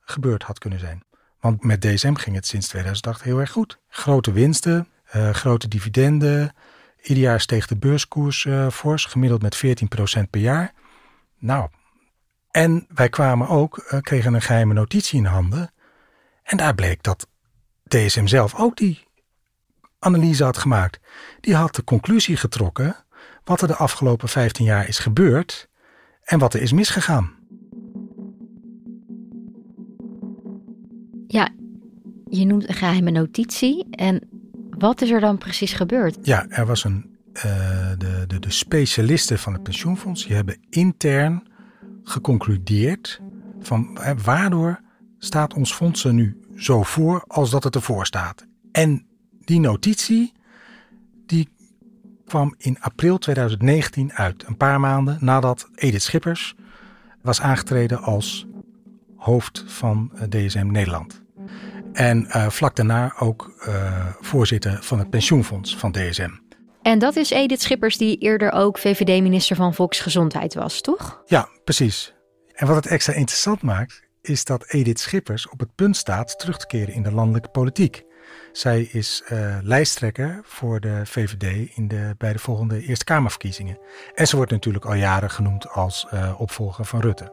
gebeurd 0.00 0.42
had 0.42 0.58
kunnen 0.58 0.78
zijn. 0.78 1.02
Want 1.40 1.64
met 1.64 1.80
DSM 1.80 2.14
ging 2.14 2.36
het 2.36 2.46
sinds 2.46 2.68
2008 2.68 3.22
heel 3.22 3.38
erg 3.38 3.50
goed. 3.50 3.78
Grote 3.88 4.32
winsten, 4.32 4.88
eh, 5.04 5.30
grote 5.30 5.68
dividenden. 5.68 6.54
Ieder 7.02 7.22
jaar 7.22 7.40
steeg 7.40 7.66
de 7.66 7.76
beurskoers 7.76 8.44
eh, 8.44 8.68
fors, 8.70 9.04
gemiddeld 9.04 9.42
met 9.42 9.56
14% 9.56 10.30
per 10.30 10.40
jaar. 10.40 10.72
Nou, 11.38 11.68
en 12.50 12.86
wij 12.94 13.08
kwamen 13.08 13.48
ook, 13.48 14.00
kregen 14.00 14.34
een 14.34 14.42
geheime 14.42 14.74
notitie 14.74 15.18
in 15.18 15.24
handen. 15.24 15.72
En 16.42 16.56
daar 16.56 16.74
bleek 16.74 17.02
dat 17.02 17.26
DSM 17.88 18.26
zelf 18.26 18.54
ook 18.54 18.76
die 18.76 19.08
analyse 20.00 20.44
had 20.44 20.58
gemaakt. 20.58 21.00
Die 21.40 21.54
had 21.54 21.74
de 21.74 21.84
conclusie 21.84 22.36
getrokken 22.36 22.96
wat 23.44 23.60
er 23.62 23.68
de 23.68 23.76
afgelopen 23.76 24.28
15 24.28 24.64
jaar 24.64 24.88
is 24.88 24.98
gebeurd 24.98 25.68
en 26.24 26.38
wat 26.38 26.54
er 26.54 26.62
is 26.62 26.72
misgegaan. 26.72 27.32
Ja, 31.26 31.48
je 32.28 32.44
noemt 32.46 32.68
een 32.68 32.74
geheime 32.74 33.10
notitie. 33.10 33.86
En 33.90 34.28
wat 34.70 35.00
is 35.02 35.10
er 35.10 35.20
dan 35.20 35.38
precies 35.38 35.72
gebeurd? 35.72 36.18
Ja, 36.22 36.46
er 36.48 36.66
was 36.66 36.84
een. 36.84 37.08
eh, 37.32 37.42
de, 37.98 38.24
de, 38.26 38.38
de 38.38 38.50
specialisten 38.50 39.38
van 39.38 39.52
het 39.52 39.62
pensioenfonds 39.62 40.26
die 40.26 40.34
hebben 40.34 40.58
intern 40.70 41.42
geconcludeerd 42.02 43.20
van 43.60 43.98
waardoor 44.24 44.80
staat 45.18 45.54
ons 45.54 45.72
fonds 45.74 46.04
er 46.04 46.12
nu 46.14 46.40
zo 46.56 46.82
voor 46.82 47.24
als 47.26 47.50
dat 47.50 47.64
het 47.64 47.74
ervoor 47.74 48.06
staat. 48.06 48.46
En 48.72 49.06
die 49.44 49.60
notitie 49.60 50.32
die 51.26 51.48
kwam 52.26 52.54
in 52.58 52.80
april 52.80 53.18
2019 53.18 54.12
uit, 54.12 54.44
een 54.46 54.56
paar 54.56 54.80
maanden 54.80 55.18
nadat 55.20 55.68
Edith 55.74 56.02
Schippers 56.02 56.54
was 57.22 57.40
aangetreden 57.40 58.02
als 58.02 58.46
hoofd 59.16 59.64
van 59.66 60.10
eh, 60.14 60.22
DSM 60.22 60.66
Nederland. 60.66 61.22
En 61.92 62.26
eh, 62.26 62.48
vlak 62.48 62.76
daarna 62.76 63.14
ook 63.18 63.54
eh, 63.60 64.06
voorzitter 64.20 64.78
van 64.82 64.98
het 64.98 65.10
pensioenfonds 65.10 65.76
van 65.76 65.92
DSM. 65.92 66.30
En 66.82 66.98
dat 66.98 67.16
is 67.16 67.30
Edith 67.30 67.62
Schippers, 67.62 67.96
die 67.96 68.16
eerder 68.16 68.52
ook 68.52 68.78
VVD-minister 68.78 69.56
van 69.56 69.74
Volksgezondheid 69.74 70.54
was, 70.54 70.80
toch? 70.80 71.22
Ja, 71.26 71.48
precies. 71.64 72.14
En 72.52 72.66
wat 72.66 72.76
het 72.76 72.86
extra 72.86 73.12
interessant 73.12 73.62
maakt, 73.62 74.02
is 74.22 74.44
dat 74.44 74.72
Edith 74.72 75.00
Schippers 75.00 75.48
op 75.48 75.60
het 75.60 75.74
punt 75.74 75.96
staat 75.96 76.38
terug 76.38 76.58
te 76.58 76.66
keren 76.66 76.94
in 76.94 77.02
de 77.02 77.12
landelijke 77.12 77.48
politiek. 77.48 78.04
Zij 78.52 78.82
is 78.82 79.22
eh, 79.26 79.58
lijsttrekker 79.62 80.40
voor 80.42 80.80
de 80.80 81.00
VVD 81.04 81.76
in 81.76 81.88
de, 81.88 82.14
bij 82.18 82.32
de 82.32 82.38
volgende 82.38 82.82
Eerste 82.82 83.04
Kamerverkiezingen. 83.04 83.78
En 84.14 84.26
ze 84.26 84.36
wordt 84.36 84.50
natuurlijk 84.50 84.84
al 84.84 84.94
jaren 84.94 85.30
genoemd 85.30 85.68
als 85.68 86.06
eh, 86.10 86.40
opvolger 86.40 86.84
van 86.84 87.00
Rutte. 87.00 87.32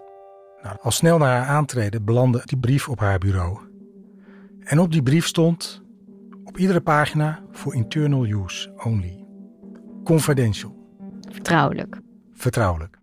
Nou, 0.62 0.78
al 0.82 0.92
snel 0.92 1.18
na 1.18 1.26
haar 1.26 1.48
aantreden 1.48 2.06
belandde 2.06 2.42
die 2.46 2.58
brief 2.58 2.90
op 2.90 3.00
haar 3.00 3.18
bureau. 3.18 3.60
En 4.64 4.80
op 4.80 4.92
die 4.92 5.04
brief 5.04 5.26
stond 5.26 5.82
op 6.44 6.58
iedere 6.58 6.82
pagina 6.82 7.44
voor 7.52 7.76
internal 7.76 8.26
use 8.26 8.74
only. 8.84 9.26
Confidential, 10.04 10.76
Vertrouwelijk. 11.32 12.00
vertrouwelijk. 12.34 13.00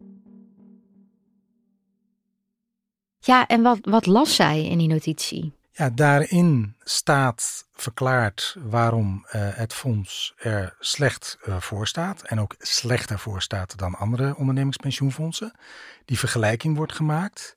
Ja, 3.19 3.47
en 3.47 3.63
wat, 3.63 3.79
wat 3.81 4.07
las 4.07 4.35
zij 4.35 4.65
in 4.65 4.79
die 4.79 4.89
notitie? 4.89 5.53
Ja, 5.77 5.91
daarin 5.91 6.77
staat 6.81 7.69
verklaard 7.73 8.57
waarom 8.59 9.25
eh, 9.29 9.49
het 9.55 9.73
fonds 9.73 10.35
er 10.37 10.77
slecht 10.81 11.39
eh, 11.43 11.61
voor 11.61 11.87
staat. 11.87 12.23
En 12.23 12.41
ook 12.41 12.55
slechter 12.59 13.19
voor 13.19 13.43
staat 13.43 13.79
dan 13.79 13.95
andere 13.95 14.37
ondernemingspensioenfondsen. 14.37 15.53
Die 16.05 16.19
vergelijking 16.19 16.77
wordt 16.77 16.93
gemaakt. 16.93 17.57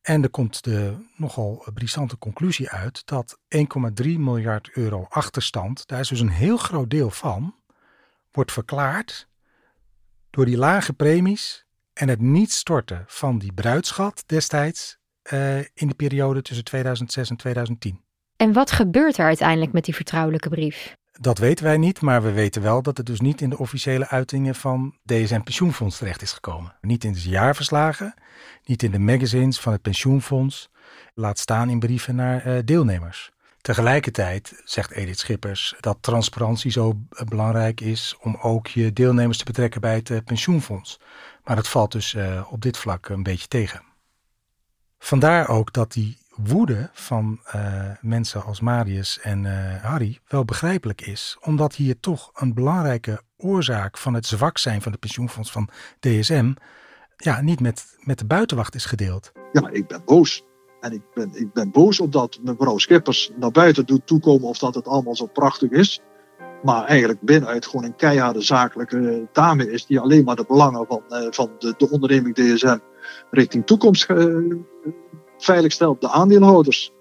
En 0.00 0.22
er 0.22 0.30
komt 0.30 0.64
de 0.64 1.06
nogal 1.16 1.66
brisante 1.74 2.18
conclusie 2.18 2.70
uit 2.70 3.06
dat 3.06 3.38
1,3 3.56 3.64
miljard 4.04 4.70
euro 4.72 5.06
achterstand, 5.08 5.86
daar 5.86 6.00
is 6.00 6.08
dus 6.08 6.20
een 6.20 6.28
heel 6.28 6.56
groot 6.56 6.90
deel 6.90 7.10
van, 7.10 7.54
wordt 8.32 8.52
verklaard 8.52 9.28
door 10.30 10.44
die 10.44 10.56
lage 10.56 10.92
premies 10.92 11.66
en 11.92 12.08
het 12.08 12.20
niet 12.20 12.52
storten 12.52 13.04
van 13.06 13.38
die 13.38 13.52
bruidschat 13.52 14.24
destijds 14.26 15.00
eh, 15.22 15.58
in 15.58 15.88
de 15.88 15.94
periode 15.94 16.42
tussen 16.42 16.64
2006 16.64 17.30
en 17.30 17.36
2010. 17.36 18.00
En 18.36 18.52
wat 18.52 18.70
gebeurt 18.70 19.18
er 19.18 19.24
uiteindelijk 19.24 19.72
met 19.72 19.84
die 19.84 19.94
vertrouwelijke 19.94 20.48
brief? 20.48 20.96
Dat 21.12 21.38
weten 21.38 21.64
wij 21.64 21.76
niet, 21.76 22.00
maar 22.00 22.22
we 22.22 22.32
weten 22.32 22.62
wel 22.62 22.82
dat 22.82 22.96
het 22.96 23.06
dus 23.06 23.20
niet 23.20 23.40
in 23.40 23.50
de 23.50 23.58
officiële 23.58 24.08
uitingen 24.08 24.54
van 24.54 24.96
DSM 25.04 25.40
Pensioenfonds 25.40 25.98
terecht 25.98 26.22
is 26.22 26.32
gekomen. 26.32 26.74
Niet 26.80 27.04
in 27.04 27.12
de 27.12 27.28
jaarverslagen, 27.28 28.14
niet 28.64 28.82
in 28.82 28.90
de 28.90 28.98
magazines 28.98 29.60
van 29.60 29.72
het 29.72 29.82
pensioenfonds, 29.82 30.70
laat 31.14 31.38
staan 31.38 31.70
in 31.70 31.78
brieven 31.78 32.14
naar 32.14 32.44
eh, 32.44 32.58
deelnemers. 32.64 33.30
Tegelijkertijd 33.60 34.62
zegt 34.64 34.90
Edith 34.90 35.18
Schippers 35.18 35.74
dat 35.80 35.98
transparantie 36.00 36.70
zo 36.70 36.98
eh, 37.10 37.26
belangrijk 37.26 37.80
is 37.80 38.16
om 38.20 38.36
ook 38.40 38.66
je 38.66 38.92
deelnemers 38.92 39.38
te 39.38 39.44
betrekken 39.44 39.80
bij 39.80 39.94
het 39.94 40.24
pensioenfonds. 40.24 41.00
Maar 41.44 41.56
dat 41.56 41.68
valt 41.68 41.92
dus 41.92 42.16
op 42.50 42.60
dit 42.60 42.76
vlak 42.76 43.08
een 43.08 43.22
beetje 43.22 43.48
tegen. 43.48 43.91
Vandaar 45.04 45.48
ook 45.48 45.72
dat 45.72 45.92
die 45.92 46.18
woede 46.36 46.90
van 46.92 47.40
eh, 47.44 47.90
mensen 48.00 48.44
als 48.44 48.60
Marius 48.60 49.20
en 49.20 49.46
eh, 49.46 49.82
Harry 49.82 50.18
wel 50.28 50.44
begrijpelijk 50.44 51.00
is, 51.00 51.36
omdat 51.40 51.74
hier 51.74 52.00
toch 52.00 52.30
een 52.34 52.54
belangrijke 52.54 53.20
oorzaak 53.36 53.98
van 53.98 54.14
het 54.14 54.26
zwak 54.26 54.58
zijn 54.58 54.82
van 54.82 54.92
het 54.92 55.00
pensioenfonds 55.00 55.52
van 55.52 55.68
DSM 56.00 56.52
ja, 57.16 57.40
niet 57.40 57.60
met, 57.60 57.96
met 58.00 58.18
de 58.18 58.24
buitenwacht 58.24 58.74
is 58.74 58.84
gedeeld. 58.84 59.32
Ja, 59.52 59.68
ik 59.70 59.86
ben 59.86 60.02
boos. 60.04 60.44
En 60.80 60.92
ik 60.92 61.02
ben, 61.14 61.30
ik 61.34 61.52
ben 61.52 61.70
boos 61.70 62.00
omdat 62.00 62.38
mevrouw 62.42 62.78
Schippers 62.78 63.30
naar 63.36 63.50
buiten 63.50 63.86
doet 63.86 64.06
toekomen 64.06 64.48
of 64.48 64.58
dat 64.58 64.74
het 64.74 64.88
allemaal 64.88 65.16
zo 65.16 65.26
prachtig 65.26 65.70
is. 65.70 66.00
Maar 66.62 66.84
eigenlijk 66.84 67.20
binnenuit 67.20 67.66
gewoon 67.66 67.84
een 67.84 67.96
keiharde 67.96 68.40
zakelijke 68.40 69.28
dame 69.32 69.72
is 69.72 69.86
die 69.86 70.00
alleen 70.00 70.24
maar 70.24 70.36
de 70.36 70.44
belangen 70.48 70.86
van, 70.86 71.02
eh, 71.08 71.26
van 71.30 71.50
de, 71.58 71.74
de 71.76 71.90
onderneming 71.90 72.34
DSM 72.34 72.78
richting 73.30 73.66
toekomst 73.66 74.06
veilig 75.36 75.72
stelt, 75.72 76.00
de 76.00 76.10
aandeelhouders. 76.10 76.92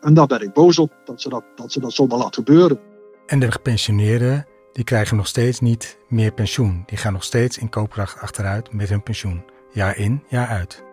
En 0.00 0.14
daar 0.14 0.26
ben 0.26 0.40
ik 0.40 0.52
boos 0.52 0.78
op, 0.78 0.92
dat 1.04 1.20
ze 1.20 1.28
dat, 1.28 1.44
dat, 1.54 1.72
ze 1.72 1.80
dat 1.80 1.92
zomaar 1.92 2.18
laat 2.18 2.34
gebeuren. 2.34 2.80
En 3.26 3.38
de 3.40 3.52
gepensioneerden 3.52 4.46
die 4.72 4.84
krijgen 4.84 5.16
nog 5.16 5.26
steeds 5.26 5.60
niet 5.60 5.98
meer 6.08 6.32
pensioen. 6.32 6.82
Die 6.86 6.98
gaan 6.98 7.12
nog 7.12 7.24
steeds 7.24 7.58
in 7.58 7.68
koopkracht 7.68 8.20
achteruit 8.20 8.72
met 8.72 8.88
hun 8.88 9.02
pensioen. 9.02 9.44
Jaar 9.72 9.96
in, 9.96 10.22
jaar 10.28 10.48
uit. 10.48 10.84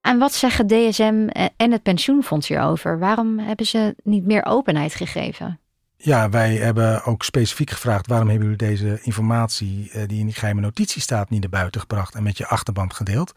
En 0.00 0.18
wat 0.18 0.32
zeggen 0.32 0.66
DSM 0.66 1.28
en 1.56 1.72
het 1.72 1.82
pensioenfonds 1.82 2.48
hierover? 2.48 2.98
Waarom 2.98 3.38
hebben 3.38 3.66
ze 3.66 3.94
niet 4.02 4.26
meer 4.26 4.44
openheid 4.44 4.94
gegeven? 4.94 5.60
Ja, 6.04 6.28
wij 6.28 6.54
hebben 6.56 7.04
ook 7.04 7.22
specifiek 7.22 7.70
gevraagd 7.70 8.06
waarom 8.06 8.28
hebben 8.28 8.48
jullie 8.48 8.66
deze 8.68 8.98
informatie 9.02 9.90
eh, 9.92 10.08
die 10.08 10.18
in 10.18 10.26
die 10.26 10.34
geheime 10.34 10.60
notitie 10.60 11.02
staat 11.02 11.30
niet 11.30 11.40
naar 11.40 11.50
buiten 11.50 11.80
gebracht 11.80 12.14
en 12.14 12.22
met 12.22 12.38
je 12.38 12.46
achterban 12.46 12.92
gedeeld. 12.94 13.32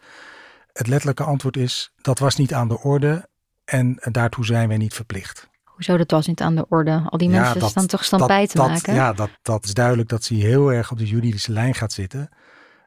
Het 0.72 0.86
letterlijke 0.86 1.22
antwoord 1.24 1.56
is 1.56 1.92
dat 2.00 2.18
was 2.18 2.36
niet 2.36 2.54
aan 2.54 2.68
de 2.68 2.80
orde 2.80 3.28
en 3.64 3.98
daartoe 4.10 4.44
zijn 4.44 4.68
wij 4.68 4.76
niet 4.76 4.94
verplicht. 4.94 5.48
Hoezo 5.64 5.96
dat 5.96 6.10
was 6.10 6.26
niet 6.26 6.40
aan 6.40 6.54
de 6.54 6.66
orde? 6.68 7.02
Al 7.06 7.18
die 7.18 7.28
mensen 7.28 7.60
dat- 7.60 7.70
staan 7.70 7.86
toch 7.86 8.08
dat- 8.08 8.48
te 8.50 8.56
dat- 8.56 8.68
maken? 8.68 8.94
Ja, 8.94 9.12
dat, 9.12 9.30
dat 9.42 9.64
is 9.64 9.74
duidelijk 9.74 10.08
dat 10.08 10.24
ze 10.24 10.34
heel 10.34 10.72
erg 10.72 10.90
op 10.90 10.98
de 10.98 11.06
juridische 11.06 11.52
lijn 11.52 11.74
gaat 11.74 11.92
zitten. 11.92 12.28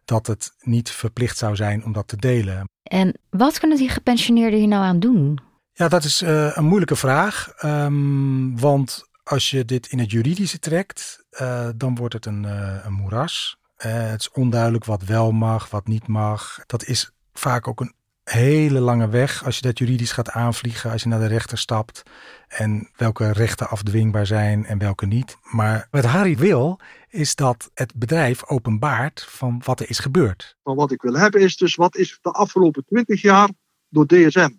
Dat 0.06 0.28
het 0.28 0.52
niet 0.60 0.90
verplicht 0.90 1.38
zou 1.38 1.56
zijn 1.56 1.84
om 1.86 1.92
dat 1.94 2.08
te 2.08 2.16
delen. 2.18 2.70
En 2.84 3.20
wat 3.30 3.60
kunnen 3.60 3.78
die 3.78 3.90
gepensioneerden 3.90 4.60
hier 4.60 4.68
nou 4.68 4.84
aan 4.84 5.00
doen? 5.00 5.40
Ja, 5.74 5.88
dat 5.88 6.04
is 6.04 6.22
eh, 6.22 6.52
een 6.58 6.66
moeilijke 6.66 6.96
vraag. 6.96 7.50
ehm, 7.58 8.56
want 8.58 9.09
als 9.30 9.50
je 9.50 9.66
dit 9.66 9.88
in 9.88 10.00
het 10.00 10.12
juridische 10.12 10.60
trekt, 10.60 11.26
eh, 11.30 11.70
dan 11.76 11.96
wordt 11.96 12.14
het 12.14 12.26
een, 12.26 12.46
eh, 12.46 12.86
een 12.86 12.94
moeras. 12.94 13.58
het 13.80 14.20
is 14.20 14.32
onduidelijk 14.32 14.86
wat 14.86 15.04
wel 15.04 15.32
mag, 15.32 15.70
wat 15.70 15.88
niet 15.88 16.08
mag. 16.08 16.60
Dat 16.66 16.84
is 16.84 17.12
vaak 17.34 17.68
ook 17.68 17.80
een 17.80 17.94
hele 18.24 18.80
lange 18.80 19.10
weg 19.10 19.46
als 19.46 19.56
je 19.56 19.62
dat 19.62 19.78
juridisch 19.78 20.12
gaat 20.12 20.30
aanvliegen, 20.30 20.92
als 20.92 21.04
je 21.04 21.10
naar 21.10 21.20
de 21.20 21.28
rechter 21.28 21.58
stapt 21.58 22.04
en 22.48 22.90
welke 22.96 23.32
rechten 23.32 23.70
afdwingbaar 23.70 24.26
zijn 24.26 24.66
en 24.66 24.78
welke 24.78 25.06
niet. 25.06 25.38
Maar 25.42 25.88
wat 25.92 26.06
Harry 26.06 26.38
wil, 26.38 26.80
is 27.10 27.36
dat 27.36 27.72
het 27.74 27.96
bedrijf 27.96 28.46
openbaart 28.46 29.26
van 29.30 29.62
wat 29.66 29.80
er 29.80 29.90
is 29.90 30.00
gebeurd. 30.00 30.58
Wat 30.64 30.92
ik 30.92 31.02
wil 31.02 31.16
hebben 31.16 31.42
is 31.42 31.58
dus 31.58 31.76
wat 31.76 31.96
is 31.96 32.20
de 32.22 32.32
afgelopen 32.32 32.86
twintig 32.86 33.22
jaar 33.22 33.50
door 33.90 34.06
DSM 34.06 34.52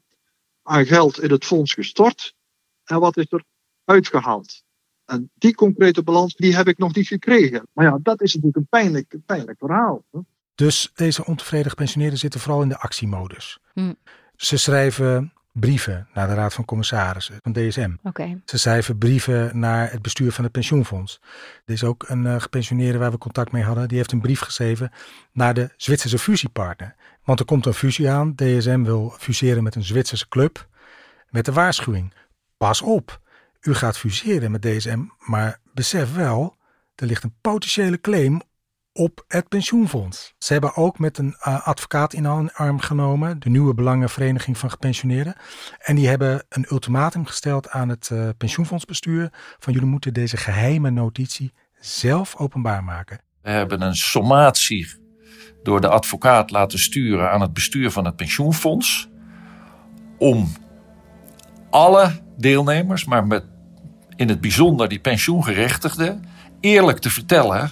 aan 0.63 0.87
geld 0.87 1.21
in 1.21 1.31
het 1.31 1.45
fonds 1.45 1.73
gestort 1.73 2.35
en 2.85 3.01
wat 3.01 3.17
is 3.17 3.27
er 3.33 3.45
uitgehaald. 3.91 4.63
En 5.05 5.31
die 5.35 5.55
concrete 5.55 6.03
balans 6.03 6.35
die 6.35 6.57
heb 6.57 6.69
ik 6.69 6.79
nog 6.79 6.95
niet 6.95 7.07
gekregen. 7.07 7.67
Maar 7.73 7.85
ja, 7.85 7.99
dat 8.03 8.23
is 8.23 8.35
natuurlijk 8.35 8.57
een 8.57 8.81
pijnlijk, 8.81 9.17
pijnlijk 9.27 9.59
verhaal. 9.59 10.05
Dus 10.55 10.91
deze 10.95 11.25
ontevreden 11.25 11.71
gepensioneerden 11.71 12.19
zitten 12.19 12.41
vooral 12.41 12.63
in 12.63 12.69
de 12.69 12.79
actiemodus. 12.79 13.59
Hm. 13.73 13.93
Ze 14.37 14.57
schrijven 14.57 15.33
brieven 15.53 16.09
naar 16.15 16.29
de 16.29 16.35
Raad 16.35 16.55
van 16.55 16.65
Commissarissen 16.65 17.37
van 17.43 17.53
DSM. 17.53 17.91
Oké. 18.03 18.41
Ze 18.45 18.59
schrijven 18.59 18.99
brieven 18.99 19.59
naar 19.59 19.91
het 19.91 20.03
bestuur 20.03 20.33
van 20.33 20.45
het 20.45 20.53
pensioenfonds. 20.53 21.21
Er 21.65 21.73
is 21.73 21.85
ook 21.85 22.05
een 22.09 22.25
uh, 22.25 22.41
gepensioneerde 22.41 22.99
waar 22.99 23.11
we 23.11 23.19
contact 23.19 23.53
mee 23.53 23.63
hadden. 23.63 23.89
Die 23.89 23.97
heeft 23.97 24.13
een 24.13 24.21
brief 24.21 24.41
geschreven 24.41 24.91
naar 25.33 25.55
de 25.55 25.71
Zwitserse 25.77 26.19
fusiepartner. 26.19 26.95
Want 27.25 27.41
er 27.41 27.45
komt 27.45 27.67
een 27.67 27.75
fusie 27.75 28.11
aan. 28.11 28.35
DSM 28.35 28.83
wil 28.83 29.15
fuseren 29.19 29.63
met 29.63 29.75
een 29.75 29.85
Zwitserse 29.85 30.29
club. 30.29 30.69
Met 31.29 31.45
de 31.45 31.53
waarschuwing. 31.53 32.15
Pas 32.57 32.83
op. 32.83 33.21
U 33.61 33.75
gaat 33.75 33.99
fuseren 33.99 34.51
met 34.51 34.63
DSM. 34.63 35.03
Maar 35.19 35.61
besef 35.75 36.15
wel, 36.15 36.57
er 36.95 37.07
ligt 37.07 37.23
een 37.23 37.35
potentiële 37.41 38.01
claim 38.01 38.43
op 38.93 39.25
het 39.29 39.49
pensioenfonds. 39.49 40.35
Ze 40.39 40.53
hebben 40.53 40.77
ook 40.77 40.99
met 40.99 41.19
een 41.19 41.35
uh, 41.47 41.67
advocaat 41.67 42.13
in 42.13 42.53
arm 42.53 42.81
genomen, 42.81 43.41
de 43.41 43.49
nieuwe 43.49 43.75
Belangenvereniging 43.75 44.59
van 44.59 44.71
Gepensioneerden. 44.71 45.35
En 45.79 45.95
die 45.95 46.09
hebben 46.09 46.45
een 46.49 46.67
ultimatum 46.71 47.27
gesteld 47.27 47.69
aan 47.69 47.89
het 47.89 48.11
uh, 48.13 48.29
pensioenfondsbestuur 48.39 49.33
van 49.59 49.73
jullie 49.73 49.89
moeten 49.89 50.15
deze 50.15 50.37
geheime 50.37 50.91
notitie 50.91 51.53
zelf 51.81 52.37
openbaar 52.37 52.85
maken. 52.85 53.21
We 53.43 53.51
hebben 53.51 53.83
een 53.83 53.97
sommatie 53.97 54.99
door 55.63 55.81
de 55.81 55.89
advocaat 55.89 56.51
laten 56.51 56.79
sturen 56.79 57.31
aan 57.31 57.41
het 57.41 57.53
bestuur 57.53 57.91
van 57.91 58.05
het 58.05 58.17
pensioenfonds 58.17 59.09
om 60.19 60.49
alle 61.71 62.13
deelnemers, 62.37 63.05
maar 63.05 63.27
met 63.27 63.45
in 64.17 64.29
het 64.29 64.41
bijzonder 64.41 64.89
die 64.89 65.01
pensioengerechtigden, 65.01 66.25
eerlijk 66.61 66.99
te 66.99 67.11
vertellen 67.11 67.71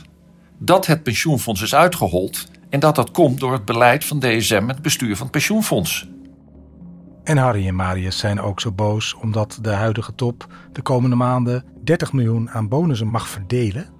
dat 0.59 0.87
het 0.87 1.03
pensioenfonds 1.03 1.63
is 1.63 1.75
uitgehold 1.75 2.47
en 2.71 2.81
dat 2.81 2.95
dat 2.95 3.11
komt 3.11 3.41
door 3.41 3.53
het 3.53 3.65
beleid 3.65 4.05
van 4.05 4.19
DSM, 4.19 4.69
het 4.69 4.83
bestuur 4.83 5.17
van 5.17 5.23
het 5.23 5.33
pensioenfonds. 5.33 6.09
En 7.25 7.37
Harry 7.37 7.67
en 7.67 7.75
Marius 7.75 8.19
zijn 8.19 8.41
ook 8.41 8.61
zo 8.61 8.73
boos 8.73 9.15
omdat 9.15 9.59
de 9.63 9.71
huidige 9.71 10.15
top 10.15 10.47
de 10.73 10.83
komende 10.83 11.17
maanden 11.17 11.65
30 11.85 12.13
miljoen 12.13 12.51
aan 12.51 12.69
bonussen 12.69 13.09
mag 13.09 13.29
verdelen 13.29 13.98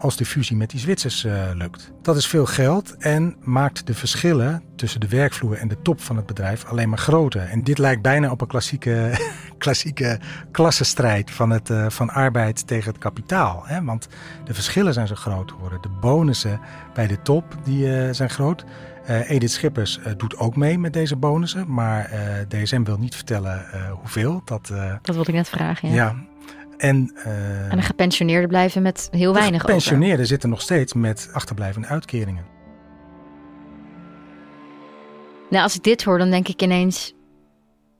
als 0.00 0.16
de 0.16 0.24
fusie 0.24 0.56
met 0.56 0.70
die 0.70 0.80
Zwitsers 0.80 1.24
uh, 1.24 1.50
lukt. 1.54 1.92
Dat 2.02 2.16
is 2.16 2.26
veel 2.26 2.46
geld 2.46 2.96
en 2.96 3.36
maakt 3.40 3.86
de 3.86 3.94
verschillen 3.94 4.62
tussen 4.76 5.00
de 5.00 5.08
werkvloer 5.08 5.56
en 5.56 5.68
de 5.68 5.82
top 5.82 6.00
van 6.00 6.16
het 6.16 6.26
bedrijf 6.26 6.64
alleen 6.64 6.88
maar 6.88 6.98
groter. 6.98 7.42
En 7.42 7.64
dit 7.64 7.78
lijkt 7.78 8.02
bijna 8.02 8.30
op 8.30 8.40
een 8.40 8.46
klassieke, 8.46 9.12
klassieke 9.58 10.20
klassenstrijd 10.50 11.30
van, 11.30 11.50
het, 11.50 11.70
uh, 11.70 11.90
van 11.90 12.10
arbeid 12.10 12.66
tegen 12.66 12.90
het 12.90 13.00
kapitaal. 13.00 13.62
Hè? 13.66 13.84
Want 13.84 14.08
de 14.44 14.54
verschillen 14.54 14.92
zijn 14.92 15.06
zo 15.06 15.14
groot 15.14 15.50
geworden. 15.50 15.82
De 15.82 15.88
bonussen 16.00 16.60
bij 16.94 17.06
de 17.06 17.22
top 17.22 17.44
die, 17.64 17.86
uh, 17.86 18.12
zijn 18.12 18.30
groot. 18.30 18.64
Edith 19.06 19.50
Schippers 19.50 19.98
doet 20.16 20.36
ook 20.36 20.56
mee 20.56 20.78
met 20.78 20.92
deze 20.92 21.16
bonussen, 21.16 21.72
maar 21.72 22.10
DSM 22.48 22.82
wil 22.82 22.98
niet 22.98 23.14
vertellen 23.14 23.64
hoeveel. 24.00 24.42
Dat, 24.44 24.72
dat 25.02 25.14
wilde 25.14 25.30
ik 25.30 25.36
net 25.36 25.48
vragen. 25.48 25.88
Ja. 25.88 25.94
ja 25.94 26.29
en, 26.80 27.12
uh, 27.14 27.72
en 27.72 27.76
de 27.76 27.82
gepensioneerden 27.82 28.48
blijven 28.48 28.82
met 28.82 29.08
heel 29.10 29.32
weinig 29.32 29.54
over. 29.54 29.66
De 29.66 29.72
gepensioneerden 29.72 30.26
zitten 30.26 30.48
nog 30.48 30.60
steeds 30.60 30.92
met 30.92 31.28
achterblijvende 31.32 31.88
uitkeringen. 31.88 32.44
Nou, 35.50 35.62
als 35.62 35.74
ik 35.74 35.82
dit 35.82 36.04
hoor, 36.04 36.18
dan 36.18 36.30
denk 36.30 36.48
ik 36.48 36.62
ineens... 36.62 37.14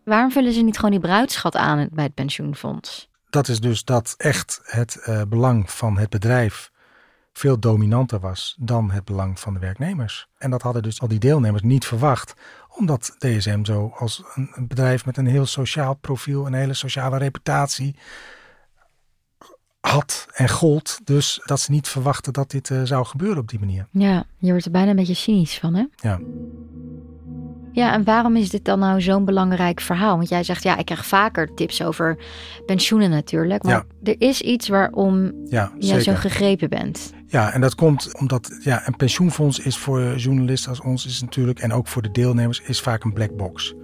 waarom 0.05 0.31
vullen 0.31 0.53
ze 0.53 0.61
niet 0.61 0.77
gewoon 0.77 0.91
die 0.91 1.01
bruidschat 1.01 1.57
aan 1.57 1.89
bij 1.93 2.05
het 2.05 2.15
pensioenfonds? 2.15 3.11
Dat 3.31 3.49
is 3.49 3.61
dus 3.61 3.85
dat 3.85 4.15
echt 4.17 4.61
het 4.63 5.05
uh, 5.09 5.23
belang 5.29 5.71
van 5.71 5.99
het 5.99 6.11
bedrijf 6.11 6.71
veel 7.33 7.59
dominanter 7.59 8.21
was 8.21 8.57
dan 8.61 8.91
het 8.91 9.05
belang 9.05 9.41
van 9.41 9.55
de 9.55 9.61
werknemers. 9.61 10.29
En 10.39 10.51
dat 10.51 10.63
hadden 10.63 10.83
dus 10.83 11.01
al 11.01 11.09
die 11.09 11.19
deelnemers 11.19 11.63
niet 11.63 11.87
verwacht, 11.87 12.35
omdat 12.69 13.15
DSM 13.19 13.65
zo 13.65 13.93
als 13.97 14.23
een, 14.35 14.51
een 14.55 14.67
bedrijf 14.67 15.07
met 15.07 15.17
een 15.17 15.27
heel 15.27 15.47
sociaal 15.47 15.95
profiel, 15.95 16.47
een 16.47 16.53
hele 16.53 16.75
sociale 16.75 17.19
reputatie 17.19 17.97
had 19.91 20.27
en 20.35 20.49
gold. 20.49 20.99
Dus 21.05 21.41
dat 21.45 21.61
ze 21.61 21.71
niet 21.71 21.89
verwachten 21.89 22.33
dat 22.33 22.51
dit 22.51 22.71
uh, 22.71 22.81
zou 22.85 23.07
gebeuren 23.07 23.39
op 23.39 23.49
die 23.49 23.59
manier. 23.59 23.87
Ja, 23.91 24.25
je 24.39 24.51
wordt 24.51 24.65
er 24.65 24.71
bijna 24.71 24.91
een 24.91 24.97
beetje 24.97 25.15
cynisch 25.15 25.59
van, 25.59 25.75
hè? 25.75 25.85
Ja. 25.97 26.21
Ja, 27.73 27.93
en 27.93 28.05
waarom 28.05 28.37
is 28.37 28.51
dit 28.51 28.65
dan 28.65 28.79
nou 28.79 29.01
zo'n 29.01 29.25
belangrijk 29.25 29.81
verhaal? 29.81 30.17
Want 30.17 30.29
jij 30.29 30.45
zegt, 30.45 30.63
ja, 30.63 30.77
ik 30.77 30.85
krijg 30.85 31.07
vaker 31.07 31.55
tips 31.55 31.83
over 31.83 32.19
pensioenen 32.67 33.11
natuurlijk. 33.11 33.63
Maar 33.63 33.73
ja. 33.73 34.11
er 34.13 34.15
is 34.19 34.41
iets 34.41 34.69
waarom 34.69 35.33
ja, 35.49 35.73
jij 35.79 36.01
zo 36.01 36.15
gegrepen 36.15 36.69
bent. 36.69 37.13
Ja, 37.27 37.53
en 37.53 37.61
dat 37.61 37.75
komt 37.75 38.19
omdat 38.19 38.59
ja, 38.63 38.87
een 38.87 38.97
pensioenfonds 38.97 39.59
is 39.59 39.77
voor 39.77 40.17
journalisten 40.17 40.71
als 40.71 40.81
ons 40.81 41.07
is 41.07 41.21
natuurlijk... 41.21 41.59
en 41.59 41.73
ook 41.73 41.87
voor 41.87 42.03
de 42.03 42.11
deelnemers 42.11 42.61
is 42.61 42.81
vaak 42.81 43.05
een 43.05 43.13
black 43.13 43.37
box. 43.37 43.75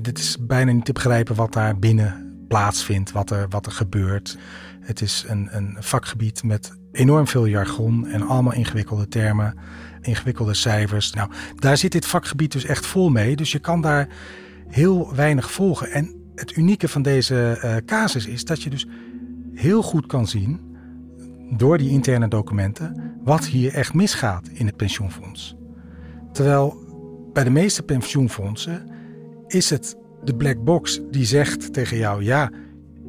Dit 0.00 0.18
is 0.18 0.36
bijna 0.40 0.72
niet 0.72 0.84
te 0.84 0.92
begrijpen 0.92 1.34
wat 1.34 1.52
daar 1.52 1.78
binnen 1.78 2.24
plaatsvindt, 2.48 3.12
wat 3.12 3.30
er, 3.30 3.46
wat 3.48 3.66
er 3.66 3.72
gebeurt. 3.72 4.38
Het 4.84 5.00
is 5.00 5.24
een, 5.28 5.48
een 5.50 5.76
vakgebied 5.78 6.42
met 6.42 6.72
enorm 6.92 7.26
veel 7.26 7.46
jargon 7.46 8.06
en 8.06 8.22
allemaal 8.22 8.52
ingewikkelde 8.52 9.08
termen, 9.08 9.58
ingewikkelde 10.00 10.54
cijfers. 10.54 11.12
Nou, 11.12 11.30
daar 11.56 11.76
zit 11.76 11.92
dit 11.92 12.06
vakgebied 12.06 12.52
dus 12.52 12.64
echt 12.64 12.86
vol 12.86 13.10
mee. 13.10 13.36
Dus 13.36 13.52
je 13.52 13.58
kan 13.58 13.80
daar 13.80 14.08
heel 14.68 15.14
weinig 15.14 15.50
volgen. 15.50 15.90
En 15.90 16.14
het 16.34 16.56
unieke 16.56 16.88
van 16.88 17.02
deze 17.02 17.60
uh, 17.64 17.76
casus 17.86 18.26
is 18.26 18.44
dat 18.44 18.62
je 18.62 18.70
dus 18.70 18.86
heel 19.54 19.82
goed 19.82 20.06
kan 20.06 20.26
zien 20.26 20.60
door 21.50 21.78
die 21.78 21.90
interne 21.90 22.28
documenten 22.28 23.12
wat 23.24 23.46
hier 23.46 23.74
echt 23.74 23.94
misgaat 23.94 24.48
in 24.52 24.66
het 24.66 24.76
pensioenfonds. 24.76 25.56
Terwijl 26.32 26.82
bij 27.32 27.44
de 27.44 27.50
meeste 27.50 27.82
pensioenfondsen 27.82 28.90
is 29.46 29.70
het 29.70 29.96
de 30.24 30.36
black 30.36 30.64
box 30.64 31.00
die 31.10 31.24
zegt 31.24 31.72
tegen 31.72 31.96
jou: 31.96 32.22
ja, 32.22 32.50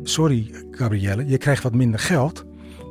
sorry 0.07 0.51
Gabrielle, 0.71 1.25
je 1.25 1.37
krijgt 1.37 1.63
wat 1.63 1.73
minder 1.73 1.99
geld. 1.99 2.45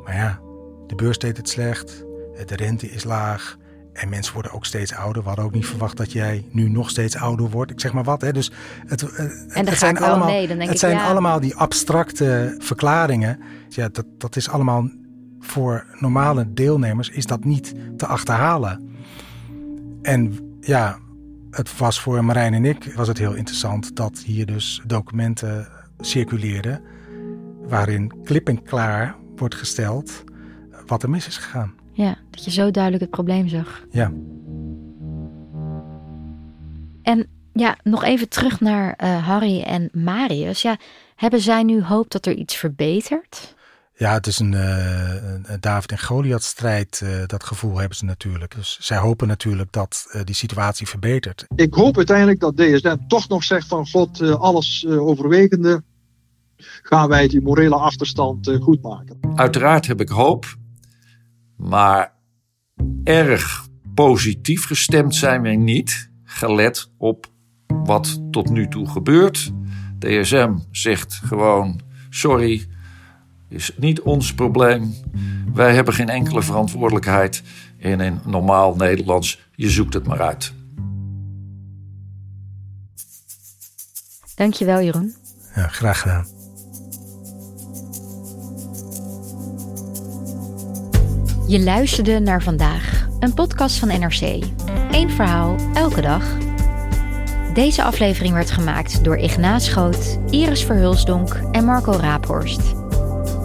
Maar 0.05 0.15
ja, 0.15 0.41
de 0.87 0.95
beurs 0.95 1.19
deed 1.19 1.37
het 1.37 1.49
slecht, 1.49 2.05
de 2.47 2.57
rente 2.57 2.91
is 2.91 3.05
laag 3.05 3.57
en 3.93 4.09
mensen 4.09 4.33
worden 4.33 4.53
ook 4.53 4.65
steeds 4.65 4.95
ouder. 4.95 5.23
We 5.23 5.29
hadden 5.29 5.45
ook 5.45 5.55
niet 5.55 5.67
verwacht 5.67 5.97
dat 5.97 6.13
jij 6.13 6.45
nu 6.51 6.69
nog 6.69 6.91
steeds 6.91 7.17
ouder 7.17 7.51
wordt. 7.51 7.71
Ik 7.71 7.81
zeg 7.81 7.93
maar 7.93 8.05
wat. 8.05 8.21
Hè. 8.21 8.33
Dus 8.33 8.53
het, 8.87 9.03
en 9.49 9.67
het 9.67 9.79
zijn, 9.79 9.99
allemaal, 9.99 10.29
mee, 10.29 10.47
dan 10.47 10.57
denk 10.57 10.61
het 10.61 10.71
ik, 10.71 10.79
zijn 10.79 10.97
ja. 10.97 11.07
allemaal 11.07 11.41
die 11.41 11.55
abstracte 11.55 12.55
verklaringen. 12.59 13.41
Ja, 13.69 13.89
dat, 13.89 14.05
dat 14.19 14.37
is 14.37 14.49
allemaal 14.49 14.91
voor 15.41 15.87
normale 15.99 16.53
deelnemers 16.53 17.09
is 17.09 17.27
dat 17.27 17.45
niet 17.45 17.75
te 17.97 18.07
achterhalen. 18.07 18.97
En 20.03 20.39
ja, 20.61 20.99
het 21.51 21.79
was 21.79 22.01
voor 22.01 22.25
Marijn 22.25 22.55
en 22.55 22.65
ik 22.65 22.93
was 22.95 23.09
het 23.09 23.19
heel 23.19 23.35
interessant 23.35 23.97
dat 23.97 24.19
hier 24.19 24.47
dus 24.47 24.83
documenten 24.87 25.69
circuleerden 26.01 26.83
waarin 27.69 28.23
klip 28.23 28.49
en 28.49 28.63
klaar 28.63 29.17
wordt 29.37 29.55
gesteld 29.55 30.25
wat 30.87 31.03
er 31.03 31.11
mis 31.11 31.27
is 31.27 31.37
gegaan. 31.37 31.75
Ja, 31.93 32.17
dat 32.31 32.45
je 32.45 32.51
zo 32.51 32.71
duidelijk 32.71 33.03
het 33.03 33.13
probleem 33.13 33.49
zag. 33.49 33.85
Ja. 33.91 34.13
En 37.03 37.27
ja, 37.53 37.77
nog 37.83 38.05
even 38.05 38.29
terug 38.29 38.61
naar 38.61 38.99
uh, 39.05 39.27
Harry 39.27 39.63
en 39.63 39.89
Marius. 39.93 40.63
Ja, 40.63 40.77
hebben 41.17 41.41
zij 41.41 41.63
nu 41.63 41.83
hoop 41.83 42.11
dat 42.11 42.27
er 42.27 42.35
iets 42.35 42.57
verbetert? 42.57 43.55
Ja, 43.97 44.13
het 44.13 44.27
is 44.27 44.39
een, 44.39 44.53
uh, 44.53 45.15
een 45.43 45.61
David 45.61 45.91
en 45.91 45.99
Goliath 45.99 46.43
strijd. 46.43 47.01
Uh, 47.05 47.27
dat 47.27 47.45
gevoel 47.45 47.79
hebben 47.79 47.97
ze 47.97 48.05
natuurlijk. 48.05 48.55
Dus 48.55 48.79
zij 48.81 48.97
hopen 48.97 49.29
natuurlijk 49.29 49.73
dat 49.73 50.07
uh, 50.13 50.23
die 50.25 50.35
situatie 50.35 50.89
verbetert. 50.89 51.45
Ik 51.55 51.75
hoop 51.75 51.97
uiteindelijk 51.97 52.41
dat 52.41 52.57
DSM 52.57 52.97
toch 53.09 53.29
nog 53.29 53.45
zegt 53.45 53.67
van 53.67 53.87
God, 53.87 54.21
alles 54.21 54.87
overwegende 54.87 55.83
gaan 56.83 57.09
wij 57.09 57.29
die 57.29 57.41
morele 57.41 57.77
achterstand 57.77 58.49
uh, 58.49 58.63
goed 58.63 58.83
maken. 58.83 59.19
Uiteraard 59.35 59.87
heb 59.87 60.01
ik 60.01 60.09
hoop, 60.09 60.57
maar 61.57 62.13
erg 63.05 63.69
positief 63.95 64.67
gestemd 64.67 65.15
zijn 65.15 65.43
wij 65.43 65.57
niet, 65.57 66.11
gelet 66.25 66.91
op 66.99 67.33
wat 67.67 68.21
tot 68.31 68.51
nu 68.51 68.69
toe 68.69 68.89
gebeurt. 68.91 69.53
DSM 69.99 70.55
zegt 70.71 71.15
gewoon: 71.25 71.81
sorry, 72.11 72.67
is 73.49 73.73
niet 73.77 74.01
ons 74.01 74.35
probleem. 74.35 74.95
Wij 75.55 75.75
hebben 75.75 75.95
geen 75.95 76.09
enkele 76.09 76.43
verantwoordelijkheid 76.43 77.43
En 77.79 78.01
in 78.01 78.21
normaal 78.25 78.77
Nederlands, 78.77 79.49
je 79.55 79.71
zoekt 79.71 79.95
het 79.95 80.07
maar 80.07 80.23
uit. 80.23 80.53
Dankjewel, 84.35 84.83
Jeroen. 84.83 85.15
Ja, 85.55 85.69
graag 85.69 86.01
gedaan. 86.01 86.34
Je 91.47 91.61
luisterde 91.61 92.19
naar 92.19 92.43
vandaag, 92.43 93.09
een 93.19 93.35
podcast 93.35 93.79
van 93.79 93.89
NRC. 93.89 94.45
Eén 94.91 95.11
verhaal, 95.11 95.57
elke 95.75 96.01
dag. 96.01 96.25
Deze 97.55 97.83
aflevering 97.83 98.35
werd 98.35 98.51
gemaakt 98.51 99.05
door 99.05 99.17
Ignaat 99.17 99.63
Schoot, 99.63 100.19
Iris 100.31 100.65
Verhulsdonk 100.65 101.41
en 101.53 101.65
Marco 101.65 101.93
Raaphorst. 101.93 102.61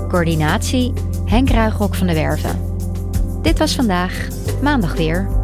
Coördinatie 0.07 0.93
Henk 1.25 1.49
Ruigrok 1.49 1.95
van 1.95 2.07
de 2.07 2.13
Werven. 2.13 2.59
Dit 3.41 3.59
was 3.59 3.75
vandaag, 3.75 4.27
maandag 4.61 4.95
weer. 4.95 5.38